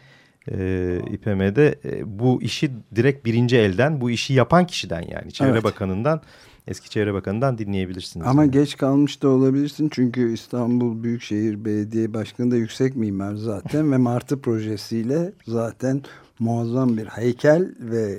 e, 0.51 0.99
İPM'de 1.12 1.75
e, 1.86 2.19
bu 2.19 2.41
işi 2.41 2.71
direkt 2.95 3.25
birinci 3.25 3.58
elden 3.58 4.01
bu 4.01 4.12
işi 4.12 4.34
yapan 4.34 4.67
kişiden 4.67 5.01
yani 5.01 5.31
Çevre 5.31 5.49
Evet. 5.49 5.63
Bakanı'ndan 5.63 6.21
eski 6.67 6.89
Çevre 6.89 7.13
Bakanı'ndan 7.13 7.58
dinleyebilirsiniz. 7.58 8.27
Ama 8.27 8.41
yani. 8.41 8.51
geç 8.51 8.77
kalmış 8.77 9.21
da 9.23 9.27
olabilirsin 9.29 9.89
çünkü 9.93 10.34
İstanbul 10.34 11.03
Büyükşehir 11.03 11.65
Belediye 11.65 12.13
Başkanı 12.13 12.51
da 12.51 12.55
yüksek 12.55 12.95
mimar 12.95 13.36
zaten 13.36 13.91
ve 13.91 13.97
Martı 13.97 14.41
projesiyle 14.41 15.31
zaten 15.47 16.01
muazzam 16.39 16.97
bir 16.97 17.05
heykel 17.05 17.69
ve 17.79 18.17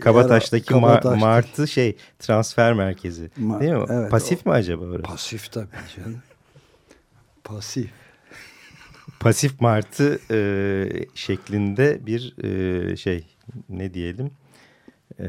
Kabataş'taki 0.00 0.72
yara- 0.74 0.80
ma- 0.82 1.00
Kabataş'taki- 1.00 1.20
Martı 1.20 1.68
şey 1.68 1.96
transfer 2.18 2.72
merkezi 2.72 3.30
Ma- 3.42 3.60
değil 3.60 3.72
mi? 3.72 3.84
evet, 3.90 4.10
Pasif 4.10 4.46
mi 4.46 4.52
acaba 4.52 4.84
orası? 4.84 5.02
Pasif 5.02 5.52
tabii 5.52 5.66
canım. 5.96 6.16
Pasif. 7.44 7.90
Pasif 9.20 9.60
Martı 9.60 10.20
e, 10.30 10.88
şeklinde 11.14 12.06
bir 12.06 12.34
e, 12.44 12.96
şey 12.96 13.26
ne 13.68 13.94
diyelim 13.94 14.30
e, 15.20 15.28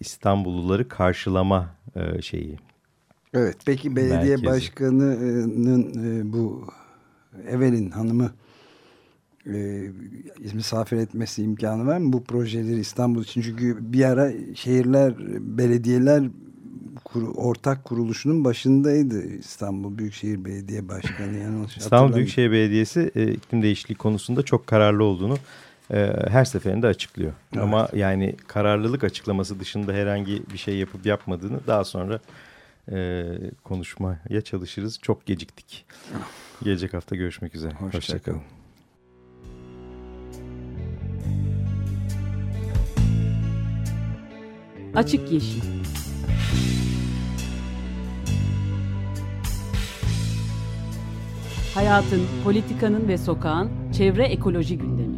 İstanbulluları 0.00 0.88
karşılama 0.88 1.74
e, 1.96 2.22
şeyi. 2.22 2.58
Evet 3.34 3.56
peki 3.66 3.96
belediye 3.96 4.36
Merkezi. 4.36 4.46
başkanının 4.46 6.04
e, 6.04 6.32
bu 6.32 6.66
Evelyn 7.48 7.90
hanımı 7.90 8.32
e, 9.46 9.88
misafir 10.54 10.96
etmesi 10.96 11.42
imkanı 11.42 11.86
var 11.86 11.98
mı 11.98 12.12
bu 12.12 12.24
projeleri 12.24 12.80
İstanbul 12.80 13.22
için? 13.22 13.42
Çünkü 13.42 13.92
bir 13.92 14.04
ara 14.04 14.32
şehirler, 14.54 15.14
belediyeler 15.40 16.22
kuru- 17.04 17.32
ortak 17.34 17.84
kuruluşunun 17.84 18.44
başındaydı 18.44 19.26
İstanbul 19.26 19.98
Büyükşehir 19.98 20.44
Belediye 20.44 20.88
Başkanı. 20.88 21.36
Yanlış 21.42 21.76
İstanbul. 21.76 22.16
Büyükşehir 22.16 22.52
Belediyesi 22.52 23.10
e, 23.14 23.32
iklim 23.32 23.62
değişikliği 23.62 23.94
konusunda 23.94 24.42
çok 24.42 24.66
kararlı 24.66 25.04
olduğunu 25.04 25.36
e, 25.90 26.12
her 26.28 26.44
seferinde 26.44 26.86
açıklıyor. 26.86 27.32
Evet. 27.52 27.62
Ama 27.62 27.88
yani 27.94 28.36
kararlılık 28.46 29.04
açıklaması 29.04 29.60
dışında 29.60 29.92
herhangi 29.92 30.42
bir 30.52 30.58
şey 30.58 30.76
yapıp 30.76 31.06
yapmadığını 31.06 31.60
daha 31.66 31.84
sonra 31.84 32.20
e, 32.92 33.24
konuşmaya 33.64 34.40
çalışırız. 34.44 34.98
Çok 35.02 35.26
geciktik. 35.26 35.84
Gelecek 36.62 36.94
hafta 36.94 37.16
görüşmek 37.16 37.54
üzere. 37.54 37.72
Hoşça 37.74 37.98
Hoşçakalın. 37.98 38.38
kalın. 38.38 38.42
Açık 44.94 45.32
Yeşil 45.32 45.62
Hayatın, 51.78 52.26
politikanın 52.44 53.08
ve 53.08 53.18
sokağın 53.18 53.70
çevre 53.92 54.24
ekoloji 54.24 54.78
gündemi. 54.78 55.16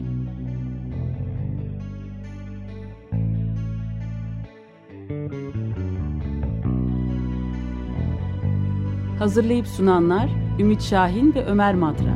Hazırlayıp 9.18 9.66
sunanlar 9.66 10.30
Ümit 10.58 10.82
Şahin 10.82 11.34
ve 11.34 11.46
Ömer 11.46 11.74
Madra. 11.74 12.14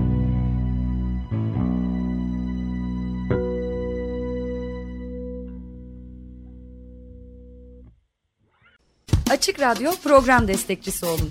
Açık 9.31 9.61
Radyo 9.61 9.91
program 10.05 10.49
destekçisi 10.49 11.07
olun. 11.07 11.31